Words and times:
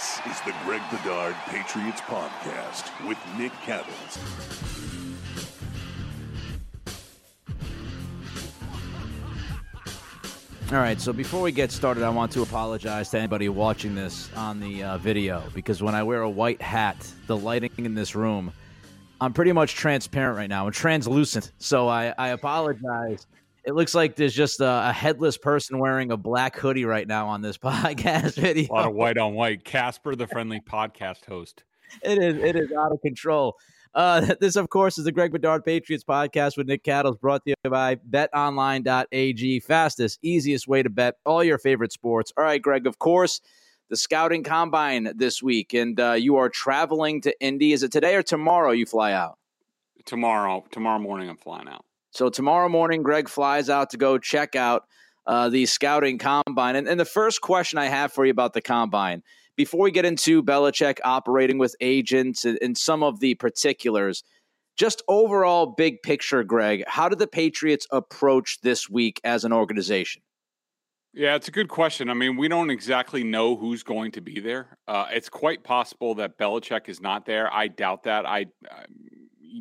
This 0.00 0.20
is 0.32 0.40
the 0.46 0.54
Greg 0.64 0.80
Bedard 0.90 1.36
Patriots 1.48 2.00
Podcast 2.00 3.06
with 3.06 3.18
Nick 3.36 3.52
Cattles. 3.66 4.18
All 10.72 10.78
right, 10.78 10.98
so 10.98 11.12
before 11.12 11.42
we 11.42 11.52
get 11.52 11.70
started, 11.70 12.02
I 12.02 12.08
want 12.08 12.32
to 12.32 12.40
apologize 12.40 13.10
to 13.10 13.18
anybody 13.18 13.50
watching 13.50 13.94
this 13.94 14.30
on 14.36 14.58
the 14.58 14.84
uh, 14.84 14.96
video 14.96 15.42
because 15.54 15.82
when 15.82 15.94
I 15.94 16.02
wear 16.02 16.22
a 16.22 16.30
white 16.30 16.62
hat, 16.62 16.96
the 17.26 17.36
lighting 17.36 17.70
in 17.76 17.94
this 17.94 18.14
room, 18.14 18.54
I'm 19.20 19.34
pretty 19.34 19.52
much 19.52 19.74
transparent 19.74 20.38
right 20.38 20.48
now. 20.48 20.64
I'm 20.64 20.72
translucent, 20.72 21.52
so 21.58 21.88
I, 21.88 22.14
I 22.16 22.28
apologize. 22.28 23.26
It 23.70 23.74
looks 23.74 23.94
like 23.94 24.16
there's 24.16 24.34
just 24.34 24.58
a, 24.58 24.88
a, 24.88 24.92
headless 24.92 25.38
person 25.38 25.78
wearing 25.78 26.10
a 26.10 26.16
black 26.16 26.56
hoodie 26.56 26.84
right 26.84 27.06
now 27.06 27.28
on 27.28 27.40
this 27.40 27.56
podcast 27.58 28.34
video. 28.34 28.66
A 28.68 28.74
lot 28.74 28.88
of 28.88 28.94
white 28.94 29.16
on 29.16 29.34
white. 29.34 29.62
Casper, 29.64 30.16
the 30.16 30.26
friendly 30.26 30.58
podcast 30.58 31.24
host. 31.24 31.62
It 32.02 32.18
is. 32.18 32.34
It 32.42 32.56
is 32.56 32.72
out 32.72 32.90
of 32.90 33.00
control. 33.00 33.54
Uh, 33.94 34.34
this, 34.40 34.56
of 34.56 34.70
course, 34.70 34.98
is 34.98 35.04
the 35.04 35.12
Greg 35.12 35.30
Bedard 35.30 35.64
Patriots 35.64 36.02
podcast 36.02 36.56
with 36.56 36.66
Nick 36.66 36.82
Cattles, 36.82 37.16
brought 37.16 37.44
to 37.44 37.50
you 37.50 37.70
by 37.70 37.94
BetOnline.ag. 37.94 39.60
Fastest, 39.60 40.18
easiest 40.20 40.66
way 40.66 40.82
to 40.82 40.90
bet 40.90 41.18
all 41.24 41.44
your 41.44 41.58
favorite 41.58 41.92
sports. 41.92 42.32
All 42.36 42.42
right, 42.42 42.60
Greg. 42.60 42.88
Of 42.88 42.98
course, 42.98 43.40
the 43.88 43.96
scouting 43.96 44.42
combine 44.42 45.12
this 45.14 45.44
week, 45.44 45.74
and 45.74 46.00
uh, 46.00 46.14
you 46.14 46.38
are 46.38 46.48
traveling 46.48 47.20
to 47.20 47.40
Indy. 47.40 47.72
Is 47.72 47.84
it 47.84 47.92
today 47.92 48.16
or 48.16 48.24
tomorrow? 48.24 48.72
You 48.72 48.84
fly 48.84 49.12
out 49.12 49.38
tomorrow. 50.06 50.64
Tomorrow 50.72 50.98
morning, 50.98 51.28
I'm 51.28 51.36
flying 51.36 51.68
out. 51.68 51.84
So 52.10 52.28
tomorrow 52.28 52.68
morning, 52.68 53.02
Greg 53.02 53.28
flies 53.28 53.68
out 53.68 53.90
to 53.90 53.96
go 53.96 54.18
check 54.18 54.56
out 54.56 54.84
uh, 55.26 55.48
the 55.48 55.66
scouting 55.66 56.18
combine. 56.18 56.76
And, 56.76 56.88
and 56.88 56.98
the 56.98 57.04
first 57.04 57.40
question 57.40 57.78
I 57.78 57.86
have 57.86 58.12
for 58.12 58.24
you 58.24 58.30
about 58.30 58.52
the 58.52 58.60
combine 58.60 59.22
before 59.56 59.82
we 59.82 59.90
get 59.90 60.04
into 60.04 60.42
Belichick 60.42 60.98
operating 61.04 61.58
with 61.58 61.76
agents 61.80 62.44
and, 62.44 62.58
and 62.62 62.76
some 62.76 63.02
of 63.02 63.20
the 63.20 63.34
particulars, 63.34 64.24
just 64.76 65.02
overall 65.06 65.66
big 65.66 66.02
picture, 66.02 66.42
Greg, 66.42 66.82
how 66.86 67.08
did 67.08 67.18
the 67.18 67.26
Patriots 67.26 67.86
approach 67.92 68.60
this 68.62 68.88
week 68.88 69.20
as 69.22 69.44
an 69.44 69.52
organization? 69.52 70.22
Yeah, 71.12 71.34
it's 71.34 71.48
a 71.48 71.50
good 71.50 71.68
question. 71.68 72.08
I 72.08 72.14
mean, 72.14 72.36
we 72.36 72.48
don't 72.48 72.70
exactly 72.70 73.24
know 73.24 73.56
who's 73.56 73.82
going 73.82 74.12
to 74.12 74.20
be 74.20 74.40
there. 74.40 74.78
Uh, 74.88 75.06
it's 75.10 75.28
quite 75.28 75.64
possible 75.64 76.14
that 76.14 76.38
Belichick 76.38 76.88
is 76.88 77.00
not 77.00 77.26
there. 77.26 77.52
I 77.52 77.68
doubt 77.68 78.04
that. 78.04 78.24
I 78.26 78.46
uh, 78.70 78.84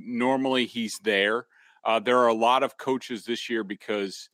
normally 0.05 0.65
he's 0.65 0.99
there. 1.03 1.47
Uh, 1.85 1.99
there 1.99 2.17
are 2.19 2.27
a 2.27 2.33
lot 2.33 2.63
of 2.63 2.77
coaches 2.77 3.25
this 3.25 3.49
year 3.49 3.63
because 3.63 4.29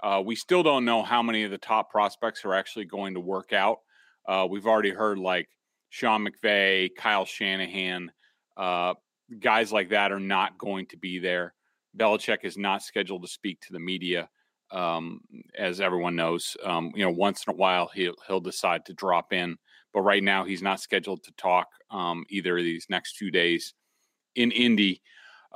uh, 0.00 0.22
we 0.24 0.34
still 0.34 0.62
don't 0.62 0.84
know 0.84 1.02
how 1.02 1.22
many 1.22 1.44
of 1.44 1.50
the 1.50 1.58
top 1.58 1.90
prospects 1.90 2.44
are 2.44 2.54
actually 2.54 2.84
going 2.84 3.14
to 3.14 3.20
work 3.20 3.52
out. 3.52 3.78
Uh, 4.26 4.46
we've 4.48 4.66
already 4.66 4.90
heard 4.90 5.18
like 5.18 5.48
Sean 5.90 6.26
McVay, 6.26 6.90
Kyle 6.96 7.24
Shanahan, 7.24 8.10
uh, 8.56 8.94
guys 9.40 9.72
like 9.72 9.90
that 9.90 10.12
are 10.12 10.20
not 10.20 10.58
going 10.58 10.86
to 10.86 10.96
be 10.96 11.18
there. 11.18 11.54
Belichick 11.96 12.44
is 12.44 12.56
not 12.56 12.82
scheduled 12.82 13.22
to 13.22 13.28
speak 13.28 13.60
to 13.62 13.72
the 13.72 13.78
media, 13.78 14.28
um, 14.70 15.20
as 15.56 15.80
everyone 15.80 16.14
knows. 16.14 16.56
Um, 16.62 16.92
you 16.94 17.04
know, 17.04 17.10
once 17.10 17.44
in 17.46 17.54
a 17.54 17.56
while 17.56 17.90
he'll 17.94 18.14
he'll 18.26 18.40
decide 18.40 18.84
to 18.86 18.92
drop 18.92 19.32
in, 19.32 19.56
but 19.92 20.02
right 20.02 20.22
now 20.22 20.44
he's 20.44 20.62
not 20.62 20.80
scheduled 20.80 21.22
to 21.24 21.32
talk 21.32 21.68
um, 21.90 22.24
either 22.28 22.58
of 22.58 22.64
these 22.64 22.86
next 22.88 23.16
two 23.16 23.30
days 23.30 23.74
in 24.34 24.50
Indy 24.52 25.02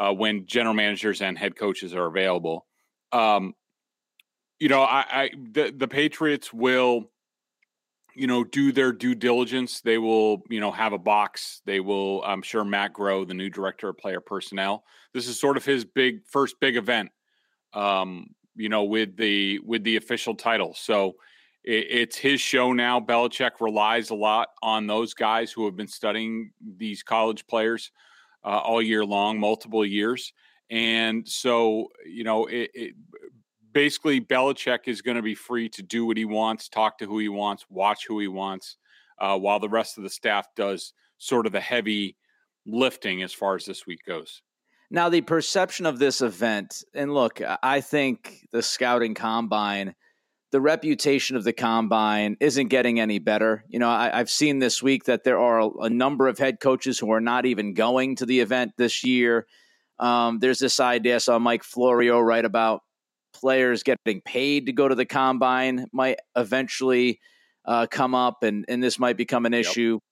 uh, 0.02 0.12
when 0.12 0.46
general 0.46 0.74
managers 0.74 1.22
and 1.22 1.38
head 1.38 1.54
coaches 1.54 1.94
are 1.94 2.06
available. 2.06 2.66
Um, 3.12 3.54
you 4.58 4.68
know, 4.68 4.82
I, 4.82 5.04
I 5.10 5.30
the, 5.52 5.72
the 5.76 5.88
Patriots 5.88 6.52
will 6.52 7.10
you 8.14 8.26
know, 8.26 8.44
do 8.44 8.72
their 8.72 8.92
due 8.92 9.14
diligence. 9.14 9.80
They 9.80 9.96
will, 9.96 10.42
you 10.50 10.60
know, 10.60 10.70
have 10.70 10.92
a 10.92 10.98
box. 10.98 11.62
They 11.64 11.80
will, 11.80 12.22
I'm 12.24 12.42
sure 12.42 12.62
Matt 12.62 12.92
Groh, 12.92 13.26
the 13.26 13.32
new 13.32 13.48
director 13.48 13.88
of 13.88 13.96
player 13.96 14.20
personnel. 14.20 14.84
This 15.14 15.28
is 15.28 15.40
sort 15.40 15.56
of 15.56 15.64
his 15.64 15.86
big 15.86 16.26
first 16.26 16.56
big 16.60 16.76
event. 16.76 17.10
Um, 17.72 18.34
you 18.54 18.68
know, 18.68 18.84
with 18.84 19.16
the 19.16 19.60
with 19.60 19.82
the 19.82 19.96
official 19.96 20.34
title. 20.34 20.74
So 20.74 21.14
it, 21.64 21.86
it's 21.88 22.16
his 22.18 22.38
show 22.38 22.74
now. 22.74 23.00
Belichick 23.00 23.52
relies 23.60 24.10
a 24.10 24.14
lot 24.14 24.48
on 24.62 24.86
those 24.86 25.14
guys 25.14 25.50
who 25.50 25.64
have 25.64 25.76
been 25.76 25.88
studying 25.88 26.52
these 26.60 27.02
college 27.02 27.46
players 27.46 27.90
uh, 28.44 28.58
all 28.58 28.82
year 28.82 29.04
long, 29.04 29.38
multiple 29.38 29.84
years. 29.84 30.32
And 30.70 31.28
so, 31.28 31.88
you 32.06 32.24
know, 32.24 32.46
it, 32.46 32.70
it, 32.74 32.94
basically 33.72 34.20
Belichick 34.20 34.80
is 34.86 35.02
going 35.02 35.16
to 35.16 35.22
be 35.22 35.34
free 35.34 35.68
to 35.70 35.82
do 35.82 36.06
what 36.06 36.16
he 36.16 36.24
wants, 36.24 36.68
talk 36.68 36.98
to 36.98 37.06
who 37.06 37.18
he 37.18 37.28
wants, 37.28 37.64
watch 37.68 38.06
who 38.06 38.18
he 38.18 38.28
wants, 38.28 38.76
uh, 39.18 39.38
while 39.38 39.58
the 39.58 39.68
rest 39.68 39.98
of 39.98 40.04
the 40.04 40.10
staff 40.10 40.46
does 40.56 40.92
sort 41.18 41.46
of 41.46 41.52
the 41.52 41.60
heavy 41.60 42.16
lifting 42.66 43.22
as 43.22 43.32
far 43.32 43.54
as 43.54 43.64
this 43.64 43.86
week 43.86 44.00
goes. 44.06 44.42
Now, 44.90 45.08
the 45.08 45.22
perception 45.22 45.86
of 45.86 45.98
this 45.98 46.20
event, 46.20 46.84
and 46.94 47.14
look, 47.14 47.40
I 47.62 47.80
think 47.80 48.46
the 48.52 48.62
scouting 48.62 49.14
combine, 49.14 49.94
the 50.52 50.60
reputation 50.60 51.34
of 51.34 51.44
the 51.44 51.52
combine 51.54 52.36
isn't 52.38 52.68
getting 52.68 53.00
any 53.00 53.18
better. 53.18 53.64
You 53.68 53.78
know, 53.78 53.88
I, 53.88 54.18
have 54.18 54.30
seen 54.30 54.58
this 54.58 54.82
week 54.82 55.04
that 55.04 55.24
there 55.24 55.38
are 55.38 55.72
a, 55.80 55.88
number 55.88 56.28
of 56.28 56.38
head 56.38 56.60
coaches 56.60 56.98
who 56.98 57.10
are 57.10 57.22
not 57.22 57.46
even 57.46 57.72
going 57.72 58.16
to 58.16 58.26
the 58.26 58.40
event 58.40 58.72
this 58.76 59.02
year. 59.02 59.46
Um, 59.98 60.40
there's 60.40 60.58
this 60.58 60.78
idea, 60.78 61.16
I 61.16 61.18
saw 61.18 61.38
Mike 61.38 61.64
Florio 61.64 62.20
write 62.20 62.44
about 62.44 62.82
players 63.32 63.82
getting 63.82 64.20
paid 64.20 64.66
to 64.66 64.72
go 64.72 64.86
to 64.86 64.94
the 64.94 65.06
combine 65.06 65.86
might 65.90 66.18
eventually 66.36 67.18
uh, 67.64 67.86
come 67.90 68.14
up, 68.14 68.42
and, 68.42 68.66
and 68.68 68.82
this 68.82 68.98
might 68.98 69.16
become 69.16 69.46
an 69.46 69.54
issue. 69.54 69.94
Yep. 69.94 70.02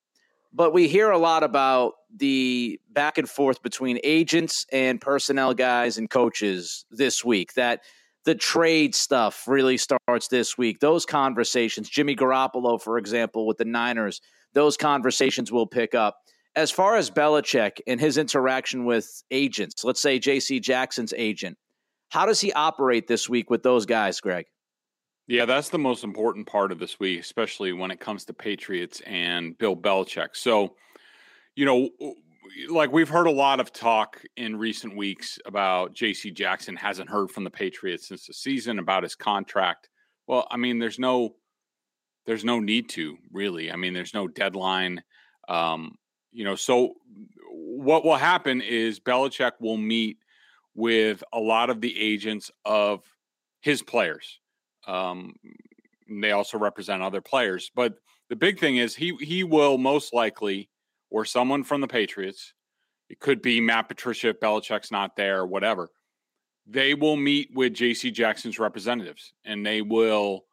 But 0.55 0.73
we 0.73 0.89
hear 0.89 1.11
a 1.11 1.19
lot 1.19 1.45
about 1.45 1.93
the 2.17 2.81
back 2.91 3.19
and 3.19 3.29
forth 3.29 3.63
between 3.63 4.01
agents 4.03 4.65
and 4.73 5.01
personnel 5.01 5.53
guys 5.53 5.99
and 5.99 6.09
coaches 6.09 6.87
this 6.91 7.23
week. 7.23 7.53
That 7.55 7.83
the 8.25 8.35
trade 8.35 8.95
stuff 8.95 9.49
really 9.49 9.77
starts 9.77 10.29
this 10.29 10.59
week. 10.59 10.81
Those 10.81 11.07
conversations, 11.07 11.89
Jimmy 11.89 12.15
Garoppolo, 12.15 12.81
for 12.81 12.99
example, 12.99 13.47
with 13.47 13.59
the 13.59 13.65
Niners, 13.65 14.21
those 14.53 14.77
conversations 14.77 15.51
will 15.51 15.67
pick 15.67 15.95
up. 15.95 16.19
As 16.57 16.71
far 16.71 16.97
as 16.97 17.11
Belichick 17.11 17.79
and 17.87 18.01
his 18.01 18.19
interaction 18.19 18.85
with 18.85 19.23
agents, 19.31 19.85
let's 19.85 20.03
say 20.03 20.19
J.C. 20.19 20.61
Jackson's 20.61 21.15
agent, 21.17 21.57
how 22.09 22.27
does 22.27 22.41
he 22.41 22.53
operate 22.53 23.07
this 23.07 23.29
week 23.29 23.51
with 23.51 23.63
those 23.63 23.87
guys, 23.87 24.21
Greg? 24.21 24.47
Yeah, 25.29 25.45
that's 25.45 25.69
the 25.69 25.79
most 25.79 26.03
important 26.03 26.49
part 26.49 26.73
of 26.73 26.81
this 26.81 26.99
week, 26.99 27.21
especially 27.21 27.73
when 27.73 27.93
it 27.93 28.01
comes 28.01 28.25
to 28.25 28.33
Patriots 28.33 29.01
and 29.07 29.57
Bill 29.57 29.77
Belichick. 29.77 30.31
So, 30.33 30.75
you 31.55 31.65
know, 31.65 31.89
like 32.69 32.93
we've 32.93 33.09
heard 33.09 33.27
a 33.27 33.33
lot 33.33 33.61
of 33.61 33.73
talk 33.73 34.23
in 34.37 34.57
recent 34.57 34.97
weeks 34.97 35.39
about 35.47 35.95
JC 35.95 36.33
Jackson 36.33 36.77
hasn't 36.77 37.11
heard 37.11 37.31
from 37.31 37.45
the 37.45 37.51
Patriots 37.51 38.09
since 38.09 38.27
the 38.27 38.35
season 38.35 38.79
about 38.79 39.03
his 39.03 39.15
contract. 39.15 39.89
Well, 40.27 40.47
I 40.51 40.57
mean, 40.57 40.79
there's 40.79 40.99
no 40.99 41.35
there's 42.27 42.45
no 42.45 42.61
need 42.61 42.89
to 42.91 43.17
really. 43.33 43.73
I 43.73 43.77
mean, 43.77 43.95
there's 43.95 44.15
no 44.15 44.29
deadline. 44.29 45.03
Um, 45.49 45.97
you 46.33 46.45
know, 46.45 46.55
so 46.55 46.95
what 47.51 48.05
will 48.05 48.17
happen 48.17 48.61
is 48.61 49.01
Belichick 49.01 49.53
will 49.61 49.77
meet 49.77 50.19
with 50.75 51.25
a 51.33 51.41
lot 51.41 51.71
of 51.71 51.81
the 51.81 51.99
agents 51.99 52.51
of 52.65 53.03
his 53.61 53.83
players. 53.83 54.39
Um, 54.87 55.35
they 56.09 56.33
also 56.33 56.59
represent 56.59 57.03
other 57.03 57.21
players, 57.21 57.71
but 57.75 57.95
the 58.29 58.37
big 58.37 58.59
thing 58.59 58.77
is 58.77 58.95
he 58.95 59.17
he 59.21 59.45
will 59.45 59.77
most 59.77 60.15
likely, 60.15 60.71
or 61.11 61.25
someone 61.25 61.65
from 61.65 61.81
the 61.81 61.89
Patriots, 61.89 62.55
it 63.09 63.21
could 63.21 63.43
be 63.43 63.61
Matt 63.61 63.89
Patricia 63.89 64.29
if 64.29 64.41
Belichick's 64.41 64.91
not 64.91 65.17
there, 65.17 65.41
or 65.41 65.47
whatever. 65.47 65.91
They 66.67 66.95
will 66.95 67.17
meet 67.17 67.51
with 67.53 67.75
J.C. 67.75 68.11
Jackson's 68.11 68.59
representatives, 68.59 69.33
and 69.45 69.65
they 69.65 69.83
will. 69.83 70.45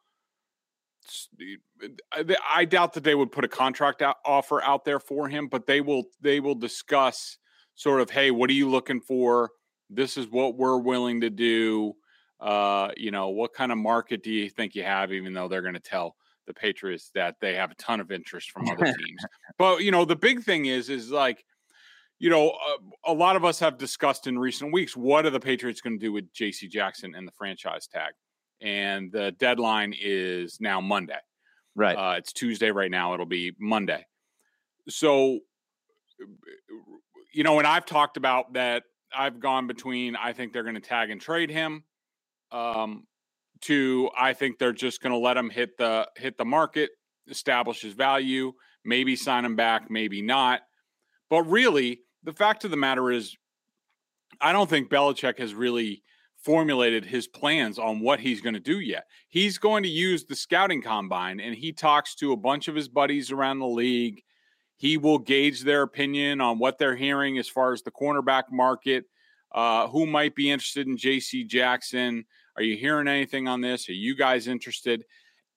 I 2.52 2.64
doubt 2.66 2.92
that 2.94 3.04
they 3.04 3.14
would 3.14 3.32
put 3.32 3.44
a 3.44 3.48
contract 3.48 4.02
out, 4.02 4.16
offer 4.26 4.62
out 4.62 4.84
there 4.84 5.00
for 5.00 5.28
him, 5.28 5.46
but 5.48 5.66
they 5.66 5.80
will. 5.80 6.04
They 6.20 6.40
will 6.40 6.54
discuss 6.54 7.38
sort 7.76 8.00
of, 8.00 8.10
hey, 8.10 8.30
what 8.30 8.50
are 8.50 8.54
you 8.54 8.68
looking 8.68 9.00
for? 9.00 9.52
this 9.90 10.16
is 10.16 10.26
what 10.28 10.56
we're 10.56 10.78
willing 10.78 11.20
to 11.22 11.30
do. 11.30 11.94
Uh, 12.40 12.90
you 12.96 13.10
know, 13.10 13.30
what 13.30 13.52
kind 13.52 13.72
of 13.72 13.78
market 13.78 14.22
do 14.22 14.30
you 14.30 14.48
think 14.48 14.74
you 14.74 14.84
have, 14.84 15.12
even 15.12 15.32
though 15.32 15.48
they're 15.48 15.62
going 15.62 15.74
to 15.74 15.80
tell 15.80 16.16
the 16.48 16.54
Patriots 16.54 17.10
that 17.14 17.36
they 17.40 17.54
have 17.54 17.70
a 17.70 17.76
ton 17.76 18.00
of 18.00 18.10
interest 18.10 18.50
from 18.50 18.68
other 18.68 18.84
teams. 19.06 19.22
but 19.58 19.84
you 19.84 19.92
know, 19.92 20.04
the 20.04 20.16
big 20.16 20.42
thing 20.42 20.66
is 20.66 20.88
is 20.88 21.12
like 21.12 21.44
you 22.18 22.30
know, 22.30 22.50
a, 22.50 23.12
a, 23.12 23.14
lot 23.14 23.36
of 23.36 23.44
us 23.44 23.60
have 23.60 23.78
discussed 23.78 24.26
in 24.26 24.38
recent 24.38 24.72
weeks 24.72 24.96
what 24.96 25.24
are 25.24 25.30
the 25.30 25.40
Patriots 25.40 25.80
going 25.80 25.98
to 25.98 26.04
do 26.04 26.12
with 26.12 26.32
J.C. 26.32 26.66
Jackson 26.66 27.14
and 27.14 27.26
the 27.26 27.32
franchise 27.38 27.86
tag, 27.86 28.12
and 28.60 29.12
the 29.12 29.32
deadline 29.38 29.94
is 29.98 30.58
now 30.60 30.80
Monday. 30.80 31.18
Right. 31.76 31.94
Uh, 31.96 32.16
it's 32.18 32.32
Tuesday 32.32 32.72
right 32.72 32.90
now. 32.90 33.14
It'll 33.14 33.24
be 33.26 33.52
Monday. 33.60 34.04
So, 34.88 35.38
you 37.32 37.44
know, 37.44 37.58
and 37.58 37.68
I've 37.68 37.86
talked 37.86 38.16
about 38.16 38.54
that. 38.54 38.82
I've 39.16 39.38
gone 39.38 39.68
between 39.68 40.16
I 40.16 40.32
think 40.32 40.52
they're 40.52 40.64
going 40.64 40.74
to 40.74 40.80
tag 40.80 41.10
and 41.10 41.20
trade 41.20 41.50
him, 41.50 41.84
um, 42.50 43.06
to 43.62 44.10
I 44.18 44.32
think 44.32 44.58
they're 44.58 44.72
just 44.72 45.02
going 45.02 45.12
to 45.12 45.18
let 45.18 45.36
him 45.36 45.50
hit 45.50 45.76
the 45.76 46.08
hit 46.16 46.38
the 46.38 46.44
market, 46.44 46.90
establish 47.28 47.80
his 47.80 47.94
value, 47.94 48.52
maybe 48.84 49.16
sign 49.16 49.44
him 49.44 49.56
back, 49.56 49.90
maybe 49.90 50.22
not. 50.22 50.62
But 51.30 51.42
really, 51.44 52.00
the 52.24 52.32
fact 52.32 52.64
of 52.64 52.70
the 52.70 52.76
matter 52.76 53.10
is, 53.10 53.36
I 54.40 54.52
don't 54.52 54.68
think 54.68 54.90
Belichick 54.90 55.38
has 55.38 55.54
really 55.54 56.02
formulated 56.36 57.04
his 57.04 57.26
plans 57.26 57.78
on 57.78 58.00
what 58.00 58.20
he's 58.20 58.40
going 58.40 58.54
to 58.54 58.60
do 58.60 58.80
yet. 58.80 59.06
He's 59.28 59.58
going 59.58 59.82
to 59.82 59.88
use 59.88 60.24
the 60.24 60.36
scouting 60.36 60.80
combine 60.80 61.40
and 61.40 61.54
he 61.54 61.72
talks 61.72 62.14
to 62.16 62.32
a 62.32 62.36
bunch 62.36 62.68
of 62.68 62.74
his 62.74 62.88
buddies 62.88 63.32
around 63.32 63.58
the 63.58 63.66
league. 63.66 64.22
He 64.76 64.96
will 64.96 65.18
gauge 65.18 65.62
their 65.62 65.82
opinion 65.82 66.40
on 66.40 66.58
what 66.58 66.78
they're 66.78 66.96
hearing 66.96 67.38
as 67.38 67.48
far 67.48 67.72
as 67.72 67.82
the 67.82 67.90
cornerback 67.90 68.44
market, 68.52 69.04
uh, 69.52 69.88
who 69.88 70.06
might 70.06 70.36
be 70.36 70.50
interested 70.50 70.86
in 70.86 70.96
JC 70.96 71.46
Jackson. 71.46 72.24
Are 72.58 72.62
you 72.62 72.76
hearing 72.76 73.06
anything 73.06 73.46
on 73.46 73.60
this? 73.60 73.88
Are 73.88 73.92
you 73.92 74.16
guys 74.16 74.48
interested? 74.48 75.04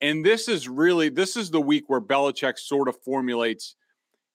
And 0.02 0.24
this 0.24 0.48
is 0.48 0.70
really 0.70 1.10
this 1.10 1.36
is 1.36 1.50
the 1.50 1.60
week 1.60 1.86
where 1.88 2.00
Belichick 2.00 2.60
sort 2.60 2.88
of 2.88 2.96
formulates 3.04 3.76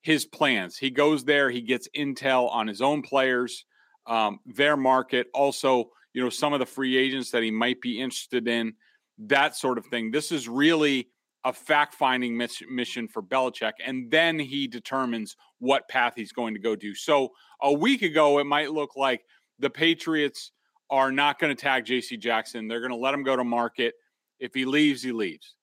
his 0.03 0.25
plans. 0.25 0.77
He 0.77 0.91
goes 0.91 1.25
there, 1.25 1.49
he 1.49 1.61
gets 1.61 1.89
intel 1.97 2.51
on 2.51 2.67
his 2.67 2.83
own 2.83 3.03
players, 3.03 3.65
um, 4.09 4.41
their 4.47 4.77
market, 4.77 5.29
also, 5.33 5.91
you 6.13 6.21
know, 6.21 6.29
some 6.29 6.53
of 6.53 6.59
the 6.59 6.67
free 6.67 6.97
agents 6.97 7.31
that 7.31 7.45
he 7.45 7.53
might 7.53 7.81
be 7.81 8.01
interested 8.01 8.49
in, 8.49 8.75
that 9.19 9.55
sort 9.55 9.79
of 9.79 9.87
thing. 9.87 10.11
This 10.11 10.33
is 10.33 10.49
really 10.49 11.09
a 11.45 11.53
fact 11.53 11.95
finding 11.95 12.37
mission 12.37 13.07
for 13.07 13.23
Belichick. 13.23 13.75
And 13.85 14.11
then 14.11 14.41
he 14.41 14.67
determines 14.67 15.37
what 15.61 15.89
path 15.89 16.15
he's 16.17 16.33
going 16.33 16.55
to 16.55 16.61
go 16.61 16.75
do. 16.75 16.97
So 16.97 17.31
a 17.63 17.73
week 17.73 18.03
ago, 18.03 18.41
it 18.41 18.45
might 18.47 18.73
look 18.73 18.97
like 18.97 19.25
the 19.61 19.71
Patriots 19.71 20.51
are 20.91 21.11
not 21.11 21.39
going 21.39 21.55
to 21.55 21.61
tag 21.61 21.85
JC 21.85 22.19
Jackson. 22.19 22.69
They're 22.69 22.81
going 22.81 22.91
to 22.91 22.97
let 22.97 23.15
him 23.15 23.23
go 23.23 23.37
to 23.37 23.45
market. 23.45 23.95
If 24.39 24.55
he 24.55 24.65
leaves, 24.65 25.03
he 25.03 25.13
leaves 25.13 25.57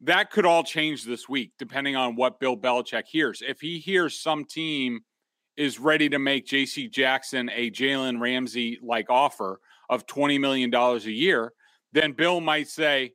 that 0.00 0.30
could 0.30 0.46
all 0.46 0.62
change 0.62 1.04
this 1.04 1.28
week, 1.28 1.52
depending 1.58 1.96
on 1.96 2.14
what 2.14 2.38
Bill 2.38 2.56
Belichick 2.56 3.04
hears. 3.06 3.42
If 3.46 3.60
he 3.60 3.78
hears 3.78 4.20
some 4.20 4.44
team 4.44 5.00
is 5.56 5.80
ready 5.80 6.08
to 6.08 6.18
make 6.18 6.46
J.C. 6.46 6.88
Jackson 6.88 7.50
a 7.52 7.70
Jalen 7.70 8.20
Ramsey 8.20 8.78
like 8.82 9.10
offer 9.10 9.60
of 9.90 10.06
$20 10.06 10.38
million 10.38 10.72
a 10.72 10.98
year, 10.98 11.52
then 11.92 12.12
Bill 12.12 12.40
might 12.40 12.68
say, 12.68 13.14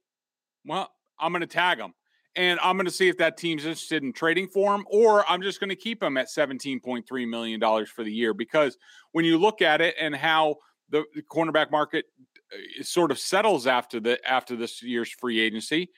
Well, 0.65 0.89
I'm 1.19 1.31
going 1.31 1.41
to 1.41 1.47
tag 1.47 1.79
him. 1.79 1.93
And 2.35 2.59
I'm 2.61 2.75
going 2.75 2.87
to 2.87 2.91
see 2.91 3.09
if 3.09 3.19
that 3.19 3.37
team's 3.37 3.63
interested 3.63 4.01
in 4.01 4.11
trading 4.11 4.47
for 4.47 4.73
him, 4.73 4.85
or 4.89 5.23
I'm 5.29 5.43
just 5.43 5.59
going 5.59 5.69
to 5.69 5.75
keep 5.75 6.01
him 6.01 6.17
at 6.17 6.29
$17.3 6.29 7.29
million 7.29 7.85
for 7.85 8.03
the 8.03 8.11
year. 8.11 8.33
Because 8.33 8.75
when 9.11 9.23
you 9.23 9.37
look 9.37 9.61
at 9.61 9.81
it 9.81 9.93
and 9.99 10.15
how 10.15 10.55
the 10.93 11.21
cornerback 11.31 11.71
market 11.71 12.05
uh, 12.53 12.83
sort 12.83 13.11
of 13.11 13.19
settles 13.19 13.67
after 13.67 13.99
the 13.99 14.19
after 14.29 14.55
this 14.55 14.81
year's 14.81 15.11
free 15.11 15.39
agency, 15.39 15.89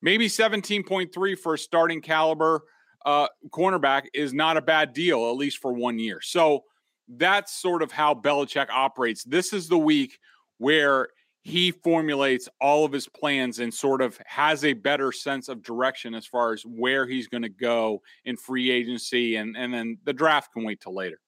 maybe 0.00 0.28
17.3 0.28 1.38
for 1.38 1.54
a 1.54 1.58
starting 1.58 2.00
caliber 2.00 2.62
uh, 3.04 3.28
cornerback 3.50 4.06
is 4.14 4.32
not 4.32 4.56
a 4.56 4.62
bad 4.62 4.92
deal, 4.92 5.30
at 5.30 5.36
least 5.36 5.58
for 5.58 5.72
one 5.72 5.98
year. 5.98 6.20
So 6.20 6.64
that's 7.08 7.52
sort 7.60 7.82
of 7.82 7.90
how 7.90 8.14
Belichick 8.14 8.68
operates. 8.70 9.24
This 9.24 9.52
is 9.52 9.68
the 9.68 9.78
week 9.78 10.18
where 10.58 11.08
he 11.42 11.72
formulates 11.72 12.48
all 12.60 12.84
of 12.84 12.92
his 12.92 13.08
plans 13.08 13.58
and 13.58 13.74
sort 13.74 14.00
of 14.00 14.18
has 14.26 14.64
a 14.64 14.72
better 14.72 15.10
sense 15.10 15.48
of 15.48 15.62
direction 15.62 16.14
as 16.14 16.24
far 16.24 16.52
as 16.52 16.62
where 16.62 17.06
he's 17.06 17.26
going 17.26 17.42
to 17.42 17.48
go 17.48 18.00
in 18.24 18.36
free 18.36 18.70
agency 18.70 19.36
and 19.36 19.56
and 19.56 19.74
then 19.74 19.98
the 20.04 20.12
draft 20.12 20.52
can 20.52 20.62
wait 20.62 20.80
till 20.80 20.94
later. 20.94 21.18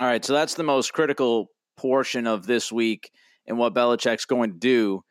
All 0.00 0.06
right, 0.06 0.24
so 0.24 0.32
that's 0.32 0.54
the 0.54 0.62
most 0.62 0.94
critical 0.94 1.50
portion 1.80 2.26
of 2.26 2.46
this 2.46 2.70
week 2.70 3.10
and 3.46 3.56
what 3.56 3.74
Belichick's 3.74 4.26
going 4.26 4.52
to 4.52 4.58
do. 4.58 5.02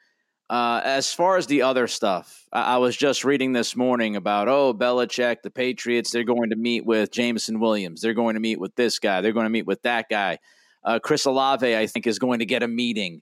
Uh, 0.52 0.82
as 0.84 1.12
far 1.12 1.38
as 1.38 1.48
the 1.48 1.64
other 1.64 1.88
stuff, 1.88 2.46
I-, 2.54 2.76
I, 2.76 2.78
was 2.78 2.96
just 2.96 3.26
reading 3.26 3.54
this 3.54 3.76
morning 3.76 4.16
about 4.16 4.48
oh 4.48 4.74
Belichick, 4.74 5.38
the 5.44 5.50
Patriots, 5.50 6.12
they're 6.12 6.24
going 6.24 6.52
to 6.52 6.56
meet 6.56 6.86
with 6.86 7.12
Jameson 7.12 7.60
Williams, 7.60 8.02
they're 8.02 8.14
going 8.14 8.36
to 8.36 8.40
meet 8.40 8.60
with 8.60 8.76
this 8.76 9.00
guy, 9.00 9.22
they're 9.22 9.34
going 9.34 9.46
to 9.46 9.52
meet 9.52 9.66
with 9.68 9.82
that 9.84 10.06
guy. 10.10 10.38
Uh, 10.84 10.98
Chris 10.98 11.26
Olave, 11.26 11.76
I 11.76 11.88
think, 11.88 12.08
is 12.08 12.20
going 12.20 12.40
to 12.40 12.46
get 12.46 12.64
a 12.64 12.68
meeting. 12.68 13.22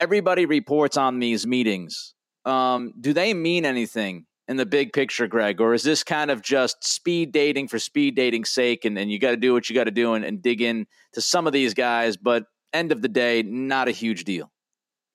Everybody 0.00 0.44
reports 0.46 0.96
on 0.96 1.18
these 1.18 1.46
meetings. 1.46 2.14
Um, 2.44 2.92
do 3.00 3.12
they 3.12 3.32
mean 3.32 3.64
anything 3.64 4.26
in 4.48 4.56
the 4.56 4.66
big 4.66 4.92
picture, 4.92 5.26
Greg, 5.26 5.60
or 5.60 5.72
is 5.72 5.82
this 5.82 6.04
kind 6.04 6.30
of 6.30 6.42
just 6.42 6.84
speed 6.84 7.32
dating 7.32 7.68
for 7.68 7.78
speed 7.78 8.16
dating's 8.16 8.50
sake, 8.50 8.84
and, 8.84 8.98
and 8.98 9.10
you 9.10 9.18
got 9.18 9.30
to 9.30 9.36
do 9.36 9.52
what 9.54 9.70
you 9.70 9.74
got 9.74 9.84
to 9.84 9.90
do 9.90 10.14
and, 10.14 10.24
and 10.24 10.42
dig 10.42 10.60
in 10.60 10.86
to 11.14 11.20
some 11.20 11.46
of 11.46 11.52
these 11.52 11.72
guys, 11.72 12.16
but 12.16 12.44
end 12.74 12.92
of 12.92 13.02
the 13.02 13.08
day, 13.08 13.42
not 13.42 13.88
a 13.88 13.92
huge 13.92 14.24
deal 14.24 14.50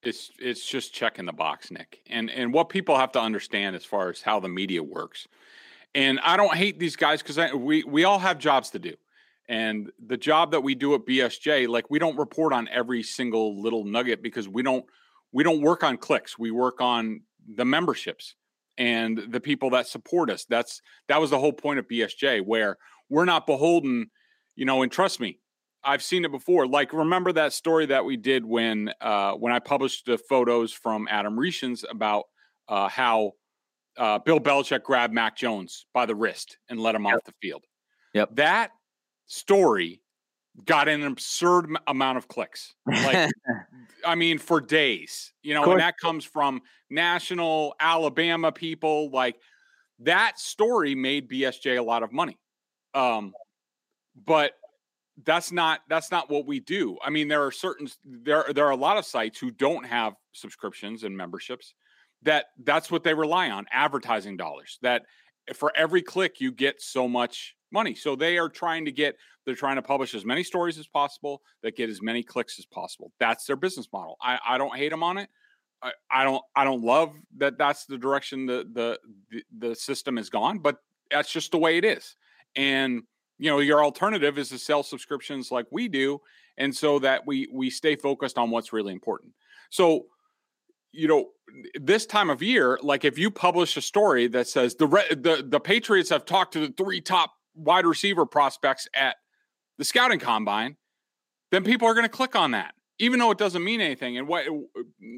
it's 0.04 0.32
it's 0.40 0.66
just 0.66 0.94
checking 0.94 1.26
the 1.26 1.34
box, 1.34 1.72
Nick. 1.72 2.02
And 2.10 2.30
and 2.30 2.54
what 2.54 2.70
people 2.70 2.98
have 2.98 3.12
to 3.14 3.22
understand 3.22 3.76
as 3.76 3.86
far 3.86 4.10
as 4.10 4.22
how 4.22 4.40
the 4.40 4.48
media 4.48 4.84
works. 4.84 5.28
And 5.96 6.20
I 6.22 6.38
don't 6.38 6.56
hate 6.56 6.80
these 6.80 6.96
guys 6.96 7.22
because 7.22 7.54
we 7.54 7.84
we 7.84 8.04
all 8.04 8.20
have 8.20 8.38
jobs 8.38 8.70
to 8.72 8.80
do. 8.80 8.94
And 9.48 9.92
the 10.06 10.18
job 10.18 10.52
that 10.52 10.62
we 10.62 10.76
do 10.76 10.94
at 10.94 11.06
BSJ, 11.06 11.68
like 11.68 11.90
we 11.90 12.00
don't 12.00 12.18
report 12.18 12.54
on 12.54 12.68
every 12.70 13.02
single 13.04 13.62
little 13.62 13.84
nugget 13.84 14.22
because 14.22 14.48
we 14.48 14.64
don't 14.64 14.86
we 15.32 15.44
don't 15.44 15.62
work 15.62 15.84
on 15.84 15.98
clicks. 15.98 16.38
We 16.38 16.52
work 16.52 16.82
on 16.82 17.22
the 17.56 17.66
memberships 17.66 18.36
and 18.78 19.20
the 19.30 19.40
people 19.40 19.72
that 19.72 19.88
support 19.88 20.30
us. 20.30 20.46
That's 20.46 20.82
that 21.08 21.20
was 21.20 21.32
the 21.32 21.40
whole 21.40 21.54
point 21.54 21.80
of 21.80 21.88
BSJ, 21.88 22.46
where 22.46 22.78
we're 23.10 23.26
not 23.26 23.48
beholden, 23.48 24.12
you 24.56 24.66
know, 24.66 24.84
and 24.84 24.92
trust 24.92 25.20
me, 25.20 25.40
I've 25.84 26.04
seen 26.04 26.26
it 26.26 26.32
before. 26.32 26.68
Like, 26.68 26.94
remember 26.94 27.32
that 27.34 27.54
story 27.54 27.86
that 27.88 28.04
we 28.06 28.18
did 28.18 28.46
when 28.46 28.92
uh, 29.02 29.34
when 29.34 29.54
I 29.54 29.60
published 29.60 30.06
the 30.06 30.18
photos 30.18 30.74
from 30.74 31.08
Adam 31.10 31.38
Richins 31.38 31.84
about 31.90 32.26
uh, 32.68 32.90
how 32.90 33.34
uh, 33.98 34.20
Bill 34.20 34.40
Belichick 34.40 34.84
grabbed 34.84 35.14
Mac 35.14 35.36
Jones 35.36 35.86
by 35.94 36.06
the 36.06 36.16
wrist 36.16 36.58
and 36.70 36.80
let 36.80 36.96
him 36.96 37.06
yep. 37.06 37.16
off 37.16 37.24
the 37.26 37.34
field. 37.42 37.64
Yep. 38.14 38.36
That 38.36 38.72
story 39.28 40.02
got 40.66 40.88
an 40.88 41.04
absurd 41.04 41.70
amount 41.88 42.18
of 42.18 42.28
clicks. 42.28 42.74
Like, 42.86 43.30
I 44.06 44.16
mean, 44.16 44.38
for 44.38 44.60
days, 44.60 45.34
you 45.44 45.54
know, 45.54 45.64
and 45.72 45.80
that 45.80 45.98
comes 45.98 46.26
from 46.26 46.62
national 46.90 47.76
Alabama 47.80 48.52
people. 48.52 49.10
Like, 49.12 49.38
that 50.00 50.40
story 50.40 50.96
made 50.96 51.30
BSJ 51.30 51.78
a 51.78 51.84
lot 51.84 52.04
of 52.04 52.12
money. 52.12 52.38
Um, 52.94 53.34
but 54.26 54.54
that's 55.26 55.52
not 55.52 55.82
that's 55.90 56.12
not 56.12 56.30
what 56.30 56.46
we 56.46 56.60
do. 56.60 56.98
I 57.04 57.10
mean, 57.10 57.28
there 57.28 57.46
are 57.46 57.52
certain 57.52 57.88
there 58.06 58.46
there 58.54 58.66
are 58.66 58.72
a 58.72 58.78
lot 58.78 58.98
of 58.98 59.06
sites 59.06 59.40
who 59.40 59.52
don't 59.52 59.86
have 59.86 60.14
subscriptions 60.34 61.04
and 61.04 61.16
memberships 61.16 61.74
that 62.24 62.48
that's 62.64 62.92
what 62.92 63.04
they 63.04 63.14
rely 63.14 63.50
on 63.50 63.66
advertising 63.72 64.36
dollars 64.38 64.78
that 64.82 65.04
for 65.54 65.72
every 65.76 66.02
click 66.02 66.42
you 66.42 66.52
get 66.52 66.82
so 66.82 67.08
much 67.08 67.56
money. 67.72 67.96
So 67.96 68.16
they 68.16 68.38
are 68.38 68.50
trying 68.50 68.86
to 68.86 68.92
get 68.92 69.16
they're 69.46 69.56
trying 69.56 69.78
to 69.78 69.82
publish 69.82 70.14
as 70.14 70.26
many 70.26 70.44
stories 70.44 70.78
as 70.78 70.88
possible 70.88 71.42
that 71.64 71.76
get 71.76 71.90
as 71.90 72.02
many 72.02 72.24
clicks 72.24 72.60
as 72.60 72.66
possible. 72.66 73.12
That's 73.20 73.46
their 73.46 73.56
business 73.56 73.88
model. 73.92 74.18
I, 74.22 74.40
I 74.48 74.58
don't 74.58 74.76
hate 74.76 74.90
them 74.90 75.04
on 75.04 75.18
it. 75.18 75.30
I, 75.82 75.92
I 76.12 76.24
don't 76.26 76.44
i 76.58 76.66
don't 76.66 76.84
love 76.84 77.14
that 77.38 77.58
that's 77.58 77.86
the 77.86 77.98
direction 77.98 78.46
the, 78.46 78.68
the 78.74 79.00
the 79.32 79.44
the 79.70 79.76
system 79.76 80.18
has 80.18 80.30
gone 80.30 80.60
but 80.60 80.80
that's 81.10 81.32
just 81.32 81.52
the 81.52 81.58
way 81.58 81.78
it 81.78 81.86
is. 81.86 82.16
And 82.56 83.04
you 83.40 83.50
know 83.50 83.60
your 83.60 83.84
alternative 83.84 84.38
is 84.38 84.50
to 84.50 84.60
sell 84.60 84.84
subscriptions 84.84 85.52
like 85.52 85.66
we 85.72 85.88
do 85.88 86.22
and 86.58 86.76
so 86.76 87.00
that 87.00 87.26
we 87.26 87.48
we 87.52 87.70
stay 87.70 87.96
focused 87.96 88.38
on 88.38 88.52
what's 88.52 88.72
really 88.72 88.94
important. 88.94 89.34
So 89.70 90.06
you 90.92 91.08
know 91.08 91.30
this 91.80 92.06
time 92.06 92.30
of 92.30 92.44
year 92.44 92.80
like 92.82 93.06
if 93.06 93.18
you 93.18 93.32
publish 93.32 93.78
a 93.78 93.82
story 93.82 94.28
that 94.28 94.48
says 94.48 94.76
the 94.76 94.88
the 94.88 95.46
the 95.48 95.60
patriots 95.60 96.10
have 96.10 96.26
talked 96.26 96.54
to 96.54 96.60
the 96.60 96.74
three 96.78 97.02
top 97.02 97.34
wide 97.56 97.86
receiver 97.86 98.26
prospects 98.26 98.88
at 98.96 99.16
the 99.78 99.86
scouting 99.86 100.20
combine 100.20 100.76
then 101.52 101.64
people 101.64 101.88
are 101.88 101.94
going 101.94 102.06
to 102.06 102.10
click 102.10 102.36
on 102.36 102.52
that 102.52 102.74
even 103.00 103.20
though 103.20 103.32
it 103.32 103.38
doesn't 103.38 103.64
mean 103.64 103.82
anything 103.82 104.18
and 104.18 104.28
what 104.28 104.46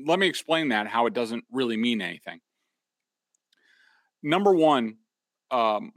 let 0.05 0.19
me 0.19 0.27
explain 0.27 0.69
that 0.69 0.87
how 0.87 1.05
it 1.05 1.13
doesn't 1.13 1.43
really 1.51 1.77
mean 1.77 2.01
anything. 2.01 2.39
Number 4.23 4.53
one 4.53 4.97
um, 5.49 5.91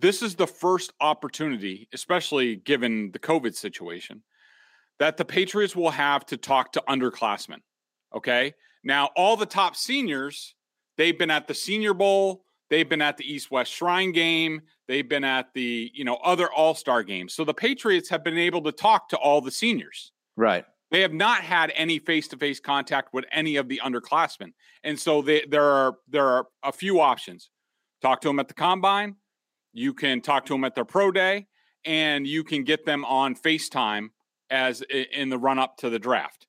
this 0.00 0.22
is 0.22 0.34
the 0.34 0.46
first 0.46 0.92
opportunity, 1.00 1.88
especially 1.92 2.56
given 2.56 3.10
the 3.12 3.18
COVID 3.18 3.54
situation, 3.54 4.22
that 4.98 5.16
the 5.16 5.24
Patriots 5.24 5.76
will 5.76 5.90
have 5.90 6.24
to 6.26 6.36
talk 6.36 6.72
to 6.72 6.82
underclassmen. 6.88 7.60
Okay. 8.14 8.54
Now, 8.84 9.10
all 9.16 9.36
the 9.36 9.46
top 9.46 9.76
seniors, 9.76 10.54
they've 10.96 11.18
been 11.18 11.30
at 11.30 11.46
the 11.46 11.54
Senior 11.54 11.94
Bowl, 11.94 12.44
They've 12.72 12.88
been 12.88 13.02
at 13.02 13.18
the 13.18 13.30
East 13.30 13.50
West 13.50 13.70
Shrine 13.70 14.12
game. 14.12 14.62
They've 14.88 15.06
been 15.06 15.24
at 15.24 15.52
the, 15.52 15.90
you 15.92 16.04
know, 16.04 16.14
other 16.24 16.50
all-star 16.50 17.02
games. 17.02 17.34
So 17.34 17.44
the 17.44 17.52
Patriots 17.52 18.08
have 18.08 18.24
been 18.24 18.38
able 18.38 18.62
to 18.62 18.72
talk 18.72 19.10
to 19.10 19.18
all 19.18 19.42
the 19.42 19.50
seniors. 19.50 20.10
Right. 20.38 20.64
They 20.90 21.02
have 21.02 21.12
not 21.12 21.42
had 21.42 21.70
any 21.76 21.98
face-to-face 21.98 22.60
contact 22.60 23.12
with 23.12 23.26
any 23.30 23.56
of 23.56 23.68
the 23.68 23.78
underclassmen. 23.84 24.54
And 24.84 24.98
so 24.98 25.20
they, 25.20 25.44
there 25.50 25.66
are 25.66 25.96
there 26.08 26.26
are 26.26 26.46
a 26.62 26.72
few 26.72 26.98
options. 26.98 27.50
Talk 28.00 28.22
to 28.22 28.28
them 28.28 28.40
at 28.40 28.48
the 28.48 28.54
combine. 28.54 29.16
You 29.72 29.94
can 29.94 30.20
talk 30.20 30.46
to 30.46 30.54
them 30.54 30.64
at 30.64 30.74
their 30.74 30.84
pro 30.84 31.10
day 31.10 31.46
and 31.84 32.26
you 32.26 32.44
can 32.44 32.64
get 32.64 32.84
them 32.84 33.04
on 33.04 33.34
FaceTime 33.34 34.08
as 34.50 34.82
in 34.82 35.30
the 35.30 35.38
run 35.38 35.58
up 35.58 35.76
to 35.78 35.90
the 35.90 35.98
draft. 35.98 36.46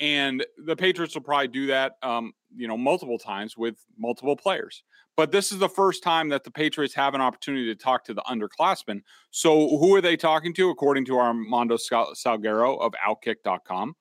And 0.00 0.44
the 0.58 0.74
Patriots 0.74 1.14
will 1.14 1.22
probably 1.22 1.48
do 1.48 1.68
that, 1.68 1.92
um, 2.02 2.32
you 2.54 2.66
know, 2.66 2.76
multiple 2.76 3.18
times 3.18 3.56
with 3.56 3.76
multiple 3.96 4.36
players. 4.36 4.82
But 5.16 5.30
this 5.30 5.52
is 5.52 5.58
the 5.58 5.68
first 5.68 6.02
time 6.02 6.28
that 6.30 6.42
the 6.42 6.50
Patriots 6.50 6.94
have 6.94 7.14
an 7.14 7.20
opportunity 7.20 7.66
to 7.66 7.76
talk 7.76 8.04
to 8.06 8.14
the 8.14 8.22
underclassmen. 8.22 9.02
So 9.30 9.78
who 9.78 9.94
are 9.94 10.00
they 10.00 10.16
talking 10.16 10.52
to? 10.54 10.70
According 10.70 11.04
to 11.06 11.18
Armando 11.18 11.76
Salguero 11.76 12.80
of 12.80 12.92
Outkick.com, 13.06 13.94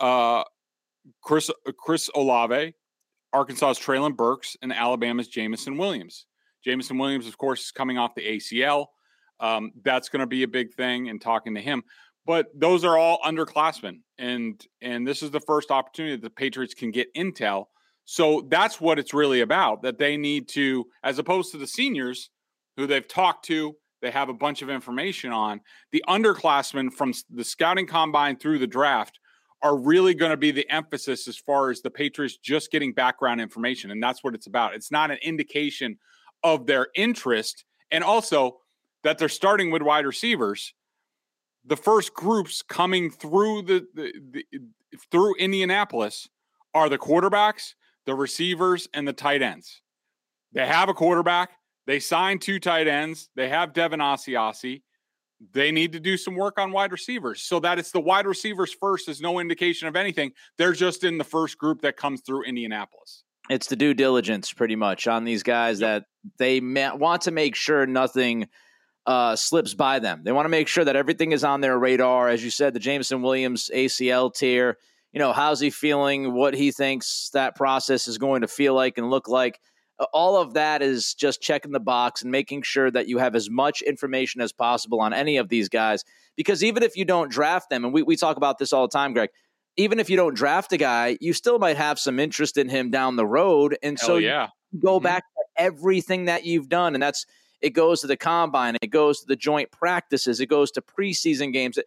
uh, 0.00 0.42
Chris 1.22 1.50
Chris 1.78 2.10
Olave, 2.16 2.74
Arkansas's 3.32 3.78
Treylon 3.78 4.16
Burks, 4.16 4.56
and 4.60 4.72
Alabama's 4.72 5.28
Jameson 5.28 5.76
Williams. 5.76 6.26
Jameson 6.64 6.98
Williams, 6.98 7.26
of 7.26 7.38
course, 7.38 7.64
is 7.64 7.70
coming 7.70 7.98
off 7.98 8.14
the 8.14 8.22
ACL. 8.22 8.86
Um, 9.40 9.72
that's 9.82 10.08
going 10.08 10.20
to 10.20 10.26
be 10.26 10.42
a 10.42 10.48
big 10.48 10.74
thing. 10.74 11.08
And 11.08 11.20
talking 11.20 11.54
to 11.54 11.60
him, 11.60 11.82
but 12.26 12.46
those 12.54 12.84
are 12.84 12.96
all 12.96 13.20
underclassmen, 13.24 14.00
and 14.18 14.64
and 14.80 15.06
this 15.06 15.22
is 15.22 15.30
the 15.30 15.40
first 15.40 15.70
opportunity 15.70 16.16
that 16.16 16.22
the 16.22 16.30
Patriots 16.30 16.74
can 16.74 16.90
get 16.90 17.12
intel. 17.14 17.66
So 18.06 18.46
that's 18.48 18.80
what 18.80 18.98
it's 18.98 19.14
really 19.14 19.40
about. 19.40 19.82
That 19.82 19.98
they 19.98 20.16
need 20.16 20.48
to, 20.50 20.86
as 21.02 21.18
opposed 21.18 21.52
to 21.52 21.58
the 21.58 21.66
seniors 21.66 22.30
who 22.76 22.86
they've 22.86 23.06
talked 23.06 23.44
to, 23.46 23.74
they 24.02 24.10
have 24.10 24.28
a 24.28 24.34
bunch 24.34 24.62
of 24.62 24.70
information 24.70 25.32
on. 25.32 25.60
The 25.92 26.04
underclassmen 26.08 26.92
from 26.92 27.12
the 27.30 27.44
scouting 27.44 27.86
combine 27.86 28.36
through 28.36 28.58
the 28.58 28.66
draft 28.66 29.18
are 29.62 29.78
really 29.78 30.14
going 30.14 30.30
to 30.30 30.36
be 30.36 30.50
the 30.50 30.70
emphasis 30.70 31.26
as 31.26 31.38
far 31.38 31.70
as 31.70 31.80
the 31.80 31.90
Patriots 31.90 32.36
just 32.36 32.70
getting 32.70 32.92
background 32.92 33.40
information. 33.40 33.90
And 33.90 34.02
that's 34.02 34.22
what 34.22 34.34
it's 34.34 34.46
about. 34.46 34.74
It's 34.74 34.90
not 34.90 35.10
an 35.10 35.16
indication 35.22 35.96
of 36.44 36.66
their 36.66 36.88
interest. 36.94 37.64
And 37.90 38.04
also 38.04 38.58
that 39.02 39.18
they're 39.18 39.28
starting 39.28 39.70
with 39.70 39.82
wide 39.82 40.06
receivers 40.06 40.74
the 41.66 41.76
first 41.76 42.14
groups 42.14 42.62
coming 42.62 43.10
through 43.10 43.62
the, 43.62 43.86
the, 43.94 44.12
the, 44.30 44.44
through 45.10 45.34
Indianapolis 45.36 46.28
are 46.74 46.88
the 46.88 46.98
quarterbacks, 46.98 47.74
the 48.06 48.14
receivers, 48.14 48.88
and 48.92 49.08
the 49.08 49.12
tight 49.12 49.42
ends. 49.42 49.80
They 50.52 50.66
have 50.66 50.88
a 50.88 50.94
quarterback. 50.94 51.50
They 51.86 52.00
signed 52.00 52.42
two 52.42 52.60
tight 52.60 52.86
ends. 52.86 53.28
They 53.34 53.48
have 53.48 53.72
Devin 53.72 54.00
Asiasi. 54.00 54.82
They 55.52 55.72
need 55.72 55.92
to 55.92 56.00
do 56.00 56.16
some 56.16 56.34
work 56.34 56.58
on 56.58 56.70
wide 56.70 56.92
receivers. 56.92 57.42
So 57.42 57.60
that 57.60 57.78
it's 57.78 57.90
the 57.90 58.00
wide 58.00 58.26
receivers 58.26 58.72
first 58.72 59.08
is 59.08 59.20
no 59.20 59.40
indication 59.40 59.88
of 59.88 59.96
anything. 59.96 60.32
They're 60.58 60.72
just 60.72 61.04
in 61.04 61.18
the 61.18 61.24
first 61.24 61.58
group 61.58 61.82
that 61.82 61.96
comes 61.96 62.22
through 62.22 62.44
Indianapolis. 62.44 63.24
It's 63.50 63.66
the 63.66 63.76
due 63.76 63.94
diligence 63.94 64.52
pretty 64.52 64.76
much 64.76 65.06
on 65.06 65.24
these 65.24 65.42
guys 65.42 65.80
yep. 65.80 66.04
that 66.04 66.36
they 66.38 66.60
want 66.60 67.22
to 67.22 67.30
make 67.30 67.54
sure 67.54 67.86
nothing– 67.86 68.48
uh, 69.06 69.36
slips 69.36 69.74
by 69.74 69.98
them. 69.98 70.22
They 70.24 70.32
want 70.32 70.46
to 70.46 70.50
make 70.50 70.68
sure 70.68 70.84
that 70.84 70.96
everything 70.96 71.32
is 71.32 71.44
on 71.44 71.60
their 71.60 71.78
radar. 71.78 72.28
As 72.28 72.42
you 72.42 72.50
said, 72.50 72.74
the 72.74 72.80
Jameson 72.80 73.22
Williams 73.22 73.70
ACL 73.74 74.32
tear, 74.32 74.78
you 75.12 75.18
know, 75.18 75.32
how's 75.32 75.60
he 75.60 75.70
feeling? 75.70 76.32
What 76.32 76.54
he 76.54 76.72
thinks 76.72 77.30
that 77.34 77.54
process 77.54 78.08
is 78.08 78.18
going 78.18 78.40
to 78.40 78.48
feel 78.48 78.74
like 78.74 78.98
and 78.98 79.10
look 79.10 79.28
like. 79.28 79.60
All 80.12 80.36
of 80.36 80.54
that 80.54 80.82
is 80.82 81.14
just 81.14 81.40
checking 81.40 81.70
the 81.70 81.80
box 81.80 82.22
and 82.22 82.30
making 82.32 82.62
sure 82.62 82.90
that 82.90 83.06
you 83.06 83.18
have 83.18 83.36
as 83.36 83.48
much 83.48 83.80
information 83.80 84.40
as 84.40 84.52
possible 84.52 85.00
on 85.00 85.12
any 85.12 85.36
of 85.36 85.48
these 85.48 85.68
guys. 85.68 86.04
Because 86.36 86.64
even 86.64 86.82
if 86.82 86.96
you 86.96 87.04
don't 87.04 87.30
draft 87.30 87.70
them, 87.70 87.84
and 87.84 87.94
we, 87.94 88.02
we 88.02 88.16
talk 88.16 88.36
about 88.36 88.58
this 88.58 88.72
all 88.72 88.88
the 88.88 88.92
time, 88.92 89.12
Greg, 89.12 89.30
even 89.76 89.98
if 89.98 90.08
you 90.08 90.16
don't 90.16 90.34
draft 90.34 90.72
a 90.72 90.76
guy, 90.76 91.16
you 91.20 91.32
still 91.32 91.58
might 91.58 91.76
have 91.76 91.98
some 91.98 92.18
interest 92.18 92.56
in 92.56 92.68
him 92.68 92.90
down 92.90 93.16
the 93.16 93.26
road. 93.26 93.76
And 93.82 93.98
Hell 93.98 94.08
so 94.08 94.16
yeah. 94.16 94.48
go 94.78 94.98
mm-hmm. 94.98 95.04
back 95.04 95.24
to 95.36 95.62
everything 95.62 96.26
that 96.26 96.44
you've 96.44 96.68
done. 96.68 96.94
And 96.94 97.02
that's 97.02 97.26
it 97.60 97.70
goes 97.70 98.02
to 98.02 98.06
the 98.06 98.16
combine, 98.16 98.76
it 98.82 98.88
goes 98.88 99.20
to 99.20 99.26
the 99.26 99.36
joint 99.36 99.70
practices, 99.70 100.40
it 100.40 100.46
goes 100.46 100.70
to 100.72 100.82
preseason 100.82 101.52
games. 101.52 101.78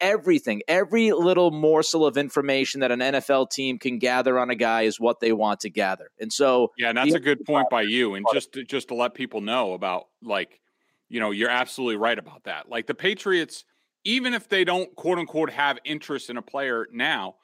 Everything, 0.00 0.62
every 0.68 1.10
little 1.10 1.50
morsel 1.50 2.06
of 2.06 2.16
information 2.16 2.80
that 2.80 2.92
an 2.92 3.00
NFL 3.00 3.50
team 3.50 3.80
can 3.80 3.98
gather 3.98 4.38
on 4.38 4.48
a 4.48 4.54
guy 4.54 4.82
is 4.82 5.00
what 5.00 5.18
they 5.18 5.32
want 5.32 5.58
to 5.60 5.70
gather. 5.70 6.10
And 6.20 6.32
so, 6.32 6.70
yeah, 6.78 6.90
and 6.90 6.98
that's 6.98 7.14
a 7.14 7.18
good 7.18 7.44
point 7.44 7.68
by 7.68 7.82
you. 7.82 8.14
And 8.14 8.24
just 8.32 8.52
to, 8.52 8.62
just 8.62 8.88
to 8.88 8.94
let 8.94 9.14
people 9.14 9.40
know 9.40 9.72
about, 9.72 10.04
like, 10.22 10.60
you 11.08 11.18
know, 11.18 11.32
you're 11.32 11.50
absolutely 11.50 11.96
right 11.96 12.16
about 12.16 12.44
that. 12.44 12.68
Like 12.68 12.86
the 12.86 12.94
Patriots, 12.94 13.64
even 14.04 14.34
if 14.34 14.48
they 14.48 14.64
don't 14.64 14.94
quote 14.96 15.18
unquote 15.18 15.50
have 15.50 15.78
interest 15.84 16.30
in 16.30 16.36
a 16.36 16.42
player 16.42 16.86
now, 16.92 17.36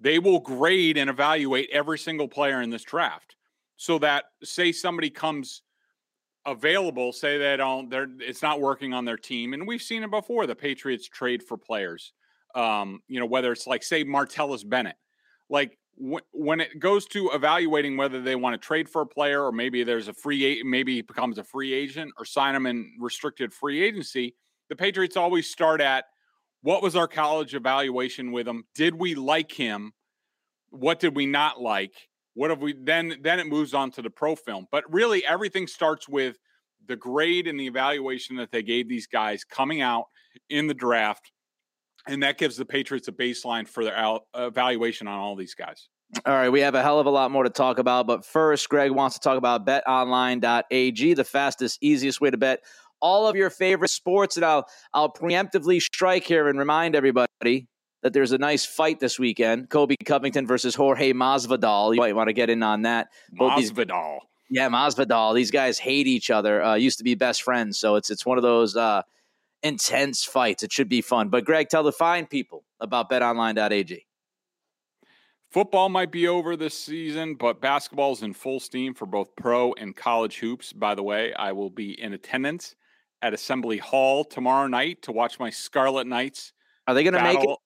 they 0.00 0.18
will 0.18 0.40
grade 0.40 0.96
and 0.96 1.10
evaluate 1.10 1.68
every 1.70 1.98
single 1.98 2.28
player 2.28 2.62
in 2.62 2.70
this 2.70 2.82
draft. 2.82 3.36
So 3.76 3.98
that 3.98 4.24
say 4.42 4.72
somebody 4.72 5.10
comes 5.10 5.62
available 6.46 7.12
say 7.12 7.36
they 7.36 7.56
don't 7.56 7.90
they're 7.90 8.08
it's 8.18 8.40
not 8.40 8.60
working 8.60 8.94
on 8.94 9.04
their 9.04 9.18
team 9.18 9.52
and 9.52 9.68
we've 9.68 9.82
seen 9.82 10.02
it 10.02 10.10
before 10.10 10.46
the 10.46 10.54
patriots 10.54 11.06
trade 11.06 11.42
for 11.42 11.58
players 11.58 12.14
um 12.54 13.00
you 13.08 13.20
know 13.20 13.26
whether 13.26 13.52
it's 13.52 13.66
like 13.66 13.82
say 13.82 14.02
martellus 14.04 14.66
bennett 14.66 14.96
like 15.50 15.76
w- 15.98 16.24
when 16.32 16.58
it 16.58 16.78
goes 16.78 17.04
to 17.04 17.30
evaluating 17.34 17.94
whether 17.96 18.22
they 18.22 18.36
want 18.36 18.54
to 18.54 18.58
trade 18.58 18.88
for 18.88 19.02
a 19.02 19.06
player 19.06 19.44
or 19.44 19.52
maybe 19.52 19.84
there's 19.84 20.08
a 20.08 20.14
free 20.14 20.62
maybe 20.64 20.94
he 20.94 21.02
becomes 21.02 21.36
a 21.36 21.44
free 21.44 21.74
agent 21.74 22.10
or 22.18 22.24
sign 22.24 22.54
him 22.54 22.64
in 22.64 22.90
restricted 22.98 23.52
free 23.52 23.82
agency 23.82 24.34
the 24.70 24.76
patriots 24.76 25.16
always 25.16 25.50
start 25.50 25.82
at 25.82 26.06
what 26.62 26.82
was 26.82 26.96
our 26.96 27.08
college 27.08 27.54
evaluation 27.54 28.32
with 28.32 28.48
him 28.48 28.64
did 28.74 28.94
we 28.94 29.14
like 29.14 29.52
him 29.52 29.92
what 30.70 30.98
did 30.98 31.14
we 31.14 31.26
not 31.26 31.60
like 31.60 31.92
what 32.34 32.50
have 32.50 32.60
we 32.60 32.74
then? 32.74 33.16
Then 33.20 33.40
it 33.40 33.46
moves 33.46 33.74
on 33.74 33.90
to 33.92 34.02
the 34.02 34.10
pro 34.10 34.36
film. 34.36 34.66
But 34.70 34.90
really, 34.92 35.24
everything 35.26 35.66
starts 35.66 36.08
with 36.08 36.36
the 36.86 36.96
grade 36.96 37.46
and 37.46 37.58
the 37.58 37.66
evaluation 37.66 38.36
that 38.36 38.50
they 38.50 38.62
gave 38.62 38.88
these 38.88 39.06
guys 39.06 39.44
coming 39.44 39.80
out 39.80 40.04
in 40.48 40.66
the 40.66 40.74
draft, 40.74 41.32
and 42.06 42.22
that 42.22 42.38
gives 42.38 42.56
the 42.56 42.64
Patriots 42.64 43.08
a 43.08 43.12
baseline 43.12 43.68
for 43.68 43.84
their 43.84 43.94
al- 43.94 44.26
evaluation 44.34 45.06
on 45.06 45.18
all 45.18 45.36
these 45.36 45.54
guys. 45.54 45.88
All 46.26 46.34
right, 46.34 46.48
we 46.48 46.60
have 46.60 46.74
a 46.74 46.82
hell 46.82 46.98
of 46.98 47.06
a 47.06 47.10
lot 47.10 47.30
more 47.30 47.44
to 47.44 47.50
talk 47.50 47.78
about, 47.78 48.06
but 48.06 48.24
first, 48.24 48.68
Greg 48.68 48.90
wants 48.90 49.16
to 49.16 49.20
talk 49.20 49.38
about 49.38 49.64
betonline.ag, 49.64 51.14
the 51.14 51.24
fastest, 51.24 51.78
easiest 51.80 52.20
way 52.20 52.30
to 52.30 52.36
bet 52.36 52.60
all 53.00 53.26
of 53.26 53.36
your 53.36 53.50
favorite 53.50 53.90
sports. 53.90 54.36
And 54.36 54.44
I'll 54.44 54.66
I'll 54.92 55.12
preemptively 55.12 55.80
strike 55.80 56.24
here 56.24 56.48
and 56.48 56.58
remind 56.58 56.94
everybody 56.94 57.68
that 58.02 58.12
there's 58.12 58.32
a 58.32 58.38
nice 58.38 58.64
fight 58.64 59.00
this 59.00 59.18
weekend. 59.18 59.68
Colby 59.70 59.96
Covington 60.04 60.46
versus 60.46 60.74
Jorge 60.74 61.12
Masvidal. 61.12 61.94
You 61.94 62.00
might 62.00 62.16
want 62.16 62.28
to 62.28 62.32
get 62.32 62.50
in 62.50 62.62
on 62.62 62.82
that. 62.82 63.08
Masvidal. 63.38 64.20
yeah, 64.48 64.68
Masvidal. 64.68 65.34
These 65.34 65.50
guys 65.50 65.78
hate 65.78 66.06
each 66.06 66.30
other. 66.30 66.62
Uh, 66.62 66.74
used 66.74 66.98
to 66.98 67.04
be 67.04 67.14
best 67.14 67.42
friends, 67.42 67.78
so 67.78 67.96
it's 67.96 68.10
it's 68.10 68.24
one 68.24 68.38
of 68.38 68.42
those 68.42 68.76
uh, 68.76 69.02
intense 69.62 70.24
fights. 70.24 70.62
It 70.62 70.72
should 70.72 70.88
be 70.88 71.02
fun. 71.02 71.28
But 71.28 71.44
Greg, 71.44 71.68
tell 71.68 71.82
the 71.82 71.92
fine 71.92 72.26
people 72.26 72.64
about 72.80 73.10
BetOnline.ag. 73.10 74.06
Football 75.50 75.88
might 75.88 76.12
be 76.12 76.28
over 76.28 76.56
this 76.56 76.78
season, 76.78 77.34
but 77.34 77.60
basketball 77.60 78.12
is 78.12 78.22
in 78.22 78.32
full 78.32 78.60
steam 78.60 78.94
for 78.94 79.04
both 79.04 79.34
pro 79.34 79.72
and 79.72 79.96
college 79.96 80.38
hoops. 80.38 80.72
By 80.72 80.94
the 80.94 81.02
way, 81.02 81.34
I 81.34 81.50
will 81.50 81.70
be 81.70 82.00
in 82.00 82.12
attendance 82.12 82.76
at 83.22 83.34
Assembly 83.34 83.78
Hall 83.78 84.24
tomorrow 84.24 84.66
night 84.66 85.02
to 85.02 85.12
watch 85.12 85.38
my 85.38 85.50
Scarlet 85.50 86.06
Knights. 86.06 86.52
Are 86.86 86.94
they 86.94 87.02
going 87.02 87.14
to 87.14 87.22
make 87.22 87.42
it? 87.42 87.58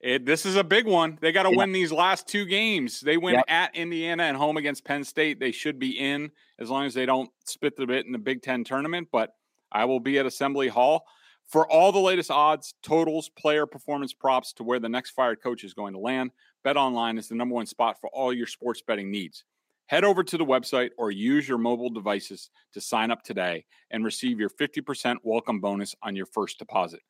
It, 0.00 0.24
this 0.24 0.46
is 0.46 0.54
a 0.54 0.62
big 0.62 0.86
one. 0.86 1.18
They 1.20 1.32
got 1.32 1.42
to 1.42 1.50
yeah. 1.50 1.56
win 1.56 1.72
these 1.72 1.90
last 1.90 2.28
two 2.28 2.44
games. 2.44 3.00
They 3.00 3.16
win 3.16 3.34
yep. 3.34 3.44
at 3.48 3.74
Indiana 3.74 4.24
and 4.24 4.36
home 4.36 4.56
against 4.56 4.84
Penn 4.84 5.02
State. 5.02 5.40
They 5.40 5.50
should 5.50 5.78
be 5.78 5.98
in 5.98 6.30
as 6.58 6.70
long 6.70 6.86
as 6.86 6.94
they 6.94 7.04
don't 7.04 7.30
spit 7.46 7.76
the 7.76 7.86
bit 7.86 8.06
in 8.06 8.12
the 8.12 8.18
Big 8.18 8.42
Ten 8.42 8.62
tournament. 8.62 9.08
But 9.10 9.34
I 9.72 9.86
will 9.86 9.98
be 9.98 10.18
at 10.18 10.26
Assembly 10.26 10.68
Hall 10.68 11.04
for 11.48 11.68
all 11.68 11.90
the 11.90 11.98
latest 11.98 12.30
odds, 12.30 12.74
totals, 12.82 13.28
player 13.28 13.66
performance 13.66 14.12
props 14.12 14.52
to 14.54 14.62
where 14.62 14.78
the 14.78 14.88
next 14.88 15.10
fired 15.10 15.42
coach 15.42 15.64
is 15.64 15.74
going 15.74 15.94
to 15.94 15.98
land. 15.98 16.30
Bet 16.62 16.76
Online 16.76 17.18
is 17.18 17.28
the 17.28 17.34
number 17.34 17.54
one 17.54 17.66
spot 17.66 18.00
for 18.00 18.08
all 18.10 18.32
your 18.32 18.46
sports 18.46 18.82
betting 18.86 19.10
needs. 19.10 19.44
Head 19.88 20.04
over 20.04 20.22
to 20.22 20.36
the 20.36 20.44
website 20.44 20.90
or 20.98 21.10
use 21.10 21.48
your 21.48 21.56
mobile 21.56 21.88
devices 21.88 22.50
to 22.74 22.80
sign 22.80 23.10
up 23.10 23.22
today 23.22 23.64
and 23.90 24.04
receive 24.04 24.38
your 24.38 24.50
50% 24.50 25.16
welcome 25.22 25.60
bonus 25.60 25.94
on 26.02 26.14
your 26.14 26.26
first 26.26 26.58
deposit. 26.58 27.00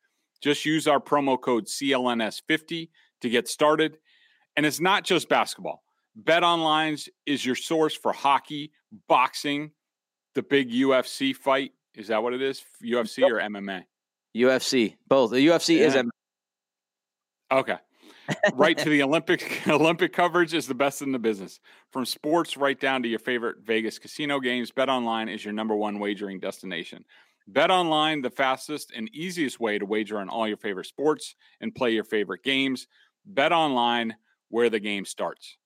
Just 0.41 0.63
use 0.63 0.87
our 0.87 1.01
promo 1.01 1.39
code 1.39 1.65
CLNS50 1.65 2.89
to 3.19 3.29
get 3.29 3.49
started. 3.49 3.97
And 4.55 4.65
it's 4.65 4.79
not 4.79 5.03
just 5.03 5.27
basketball. 5.27 5.83
Bet 6.15 6.43
Online 6.43 6.97
is 7.25 7.45
your 7.45 7.55
source 7.55 7.93
for 7.93 8.13
hockey, 8.13 8.71
boxing, 9.09 9.71
the 10.33 10.41
big 10.41 10.71
UFC 10.71 11.35
fight. 11.35 11.73
Is 11.95 12.07
that 12.07 12.23
what 12.23 12.33
it 12.33 12.41
is? 12.41 12.63
UFC 12.81 13.23
or 13.23 13.41
MMA? 13.41 13.83
UFC, 14.37 14.95
both. 15.05 15.31
The 15.31 15.45
UFC 15.45 15.79
yeah. 15.79 15.85
is 15.85 15.95
MMA. 15.95 16.09
Okay. 17.51 17.77
Right 18.53 18.77
to 18.77 18.89
the 18.89 19.03
Olympic 19.03 19.61
Olympic 19.67 20.13
coverage 20.13 20.53
is 20.53 20.67
the 20.67 20.73
best 20.73 21.01
in 21.01 21.11
the 21.11 21.19
business. 21.19 21.59
From 21.91 22.05
sports 22.05 22.57
right 22.57 22.79
down 22.79 23.03
to 23.03 23.09
your 23.09 23.19
favorite 23.19 23.57
Vegas 23.63 23.99
casino 23.99 24.39
games, 24.39 24.71
BetOnline 24.71 25.33
is 25.33 25.43
your 25.43 25.53
number 25.53 25.75
one 25.75 25.99
wagering 25.99 26.39
destination. 26.39 27.05
BetOnline, 27.51 28.21
the 28.21 28.29
fastest 28.29 28.91
and 28.95 29.09
easiest 29.13 29.59
way 29.59 29.79
to 29.79 29.85
wager 29.85 30.19
on 30.19 30.29
all 30.29 30.47
your 30.47 30.57
favorite 30.57 30.85
sports 30.85 31.35
and 31.61 31.73
play 31.73 31.91
your 31.91 32.03
favorite 32.03 32.43
games. 32.43 32.87
BetOnline, 33.33 34.11
where 34.49 34.69
the 34.69 34.79
game 34.79 35.05
starts. 35.05 35.57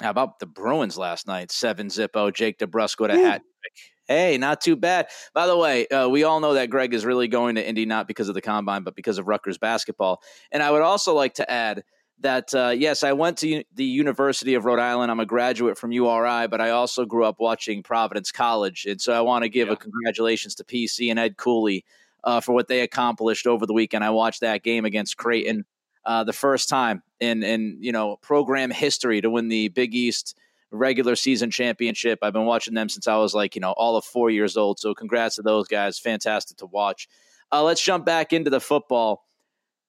How 0.00 0.10
about 0.10 0.38
the 0.38 0.46
Bruins 0.46 0.96
last 0.96 1.26
night? 1.26 1.50
Seven 1.50 1.88
zippo. 1.88 2.32
Jake 2.32 2.58
DeBrusk 2.58 3.00
with 3.00 3.10
a 3.10 3.18
hat 3.18 3.42
trick. 3.62 3.72
Hey, 4.10 4.38
not 4.38 4.60
too 4.60 4.74
bad. 4.74 5.06
By 5.34 5.46
the 5.46 5.56
way, 5.56 5.86
uh, 5.86 6.08
we 6.08 6.24
all 6.24 6.40
know 6.40 6.54
that 6.54 6.68
Greg 6.68 6.94
is 6.94 7.04
really 7.04 7.28
going 7.28 7.54
to 7.54 7.66
Indy 7.66 7.86
not 7.86 8.08
because 8.08 8.28
of 8.28 8.34
the 8.34 8.40
combine, 8.40 8.82
but 8.82 8.96
because 8.96 9.18
of 9.18 9.28
Rutgers 9.28 9.56
basketball. 9.56 10.20
And 10.50 10.62
I 10.62 10.70
would 10.72 10.82
also 10.82 11.14
like 11.14 11.34
to 11.34 11.48
add 11.48 11.84
that 12.20 12.54
uh, 12.54 12.74
yes, 12.76 13.02
I 13.02 13.12
went 13.12 13.38
to 13.38 13.64
the 13.74 13.84
University 13.84 14.54
of 14.54 14.64
Rhode 14.64 14.78
Island. 14.78 15.10
I'm 15.10 15.20
a 15.20 15.26
graduate 15.26 15.78
from 15.78 15.92
URI, 15.92 16.48
but 16.48 16.60
I 16.60 16.70
also 16.70 17.04
grew 17.04 17.24
up 17.24 17.36
watching 17.38 17.82
Providence 17.82 18.30
College, 18.30 18.86
and 18.86 19.00
so 19.00 19.12
I 19.12 19.20
want 19.20 19.44
to 19.44 19.48
give 19.48 19.68
yeah. 19.68 19.74
a 19.74 19.76
congratulations 19.76 20.54
to 20.56 20.64
PC 20.64 21.10
and 21.10 21.18
Ed 21.18 21.36
Cooley 21.36 21.84
uh, 22.24 22.40
for 22.40 22.52
what 22.52 22.68
they 22.68 22.80
accomplished 22.80 23.46
over 23.46 23.66
the 23.66 23.72
weekend. 23.72 24.04
I 24.04 24.10
watched 24.10 24.40
that 24.40 24.62
game 24.62 24.84
against 24.84 25.16
Creighton 25.16 25.64
uh, 26.04 26.24
the 26.24 26.32
first 26.32 26.68
time 26.68 27.02
in 27.20 27.42
in 27.42 27.78
you 27.80 27.92
know 27.92 28.16
program 28.16 28.70
history 28.70 29.20
to 29.20 29.30
win 29.30 29.48
the 29.48 29.68
Big 29.68 29.94
East 29.94 30.36
regular 30.70 31.16
season 31.16 31.50
championship. 31.50 32.20
I've 32.22 32.32
been 32.32 32.46
watching 32.46 32.74
them 32.74 32.88
since 32.88 33.08
I 33.08 33.16
was 33.16 33.34
like, 33.34 33.54
you 33.54 33.60
know, 33.60 33.72
all 33.72 33.96
of 33.96 34.04
four 34.04 34.30
years 34.30 34.56
old. 34.56 34.78
So 34.78 34.94
congrats 34.94 35.36
to 35.36 35.42
those 35.42 35.66
guys. 35.66 35.98
Fantastic 35.98 36.58
to 36.58 36.66
watch. 36.66 37.08
Uh, 37.52 37.64
let's 37.64 37.82
jump 37.82 38.06
back 38.06 38.32
into 38.32 38.50
the 38.50 38.60
football. 38.60 39.24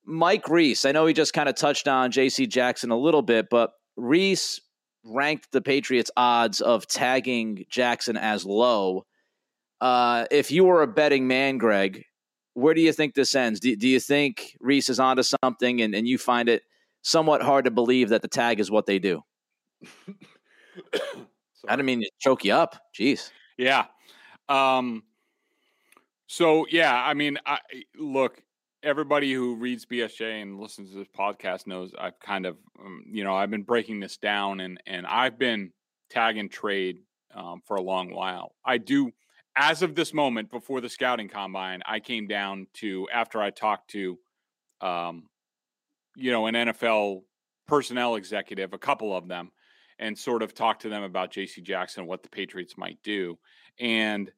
Mike 0.04 0.48
Reiss, 0.48 0.84
I 0.84 0.92
know 0.92 1.06
he 1.06 1.14
just 1.14 1.32
kind 1.32 1.48
of 1.48 1.54
touched 1.54 1.86
on 1.86 2.10
J.C. 2.10 2.46
Jackson 2.46 2.90
a 2.90 2.98
little 2.98 3.22
bit, 3.22 3.48
but 3.50 3.72
Reiss 3.96 4.60
ranked 5.04 5.52
the 5.52 5.60
Patriots' 5.60 6.10
odds 6.16 6.60
of 6.60 6.86
tagging 6.86 7.64
Jackson 7.70 8.16
as 8.16 8.44
low. 8.44 9.06
Uh, 9.80 10.26
if 10.30 10.50
you 10.50 10.64
were 10.64 10.82
a 10.82 10.86
betting 10.86 11.26
man, 11.26 11.58
Greg, 11.58 12.04
where 12.54 12.74
do 12.74 12.80
you 12.80 12.92
think 12.92 13.14
this 13.14 13.34
ends? 13.34 13.60
Do, 13.60 13.74
do 13.76 13.88
you 13.88 14.00
think 14.00 14.56
Reiss 14.60 14.88
is 14.88 15.00
onto 15.00 15.22
something 15.22 15.80
and, 15.80 15.94
and 15.94 16.06
you 16.06 16.18
find 16.18 16.48
it 16.48 16.62
somewhat 17.02 17.42
hard 17.42 17.64
to 17.64 17.70
believe 17.70 18.10
that 18.10 18.22
the 18.22 18.28
tag 18.28 18.60
is 18.60 18.70
what 18.70 18.86
they 18.86 18.98
do? 18.98 19.22
I 21.68 21.76
didn't 21.76 21.86
mean 21.86 22.00
to 22.00 22.10
choke 22.18 22.44
you 22.44 22.54
up. 22.54 22.76
Jeez. 22.96 23.30
Yeah. 23.56 23.86
Um, 24.48 25.04
so 26.26 26.66
yeah, 26.70 26.94
I 26.94 27.14
mean, 27.14 27.38
I 27.46 27.58
look, 27.98 28.42
everybody 28.82 29.32
who 29.32 29.56
reads 29.56 29.86
BSJ 29.86 30.42
and 30.42 30.60
listens 30.60 30.90
to 30.90 30.98
this 30.98 31.08
podcast 31.16 31.66
knows 31.66 31.92
I've 31.98 32.18
kind 32.20 32.46
of, 32.46 32.56
um, 32.80 33.04
you 33.10 33.24
know, 33.24 33.34
I've 33.34 33.50
been 33.50 33.62
breaking 33.62 34.00
this 34.00 34.16
down 34.16 34.60
and 34.60 34.80
and 34.86 35.06
I've 35.06 35.38
been 35.38 35.72
tag 36.10 36.36
and 36.36 36.50
trade 36.50 36.98
um, 37.34 37.62
for 37.66 37.76
a 37.76 37.82
long 37.82 38.12
while. 38.12 38.54
I 38.64 38.78
do, 38.78 39.12
as 39.56 39.82
of 39.82 39.94
this 39.94 40.12
moment, 40.12 40.50
before 40.50 40.80
the 40.80 40.88
scouting 40.88 41.28
combine, 41.28 41.80
I 41.86 42.00
came 42.00 42.26
down 42.26 42.66
to 42.74 43.08
after 43.12 43.40
I 43.40 43.50
talked 43.50 43.90
to, 43.90 44.18
um, 44.80 45.28
you 46.16 46.30
know, 46.30 46.46
an 46.46 46.54
NFL 46.54 47.22
personnel 47.66 48.16
executive, 48.16 48.72
a 48.72 48.78
couple 48.78 49.16
of 49.16 49.28
them, 49.28 49.50
and 49.98 50.18
sort 50.18 50.42
of 50.42 50.54
talk 50.54 50.80
to 50.80 50.88
them 50.88 51.02
about 51.02 51.30
J.C. 51.30 51.62
Jackson, 51.62 52.06
what 52.06 52.22
the 52.22 52.28
Patriots 52.28 52.76
might 52.76 52.98
do, 53.02 53.38
and 53.78 54.30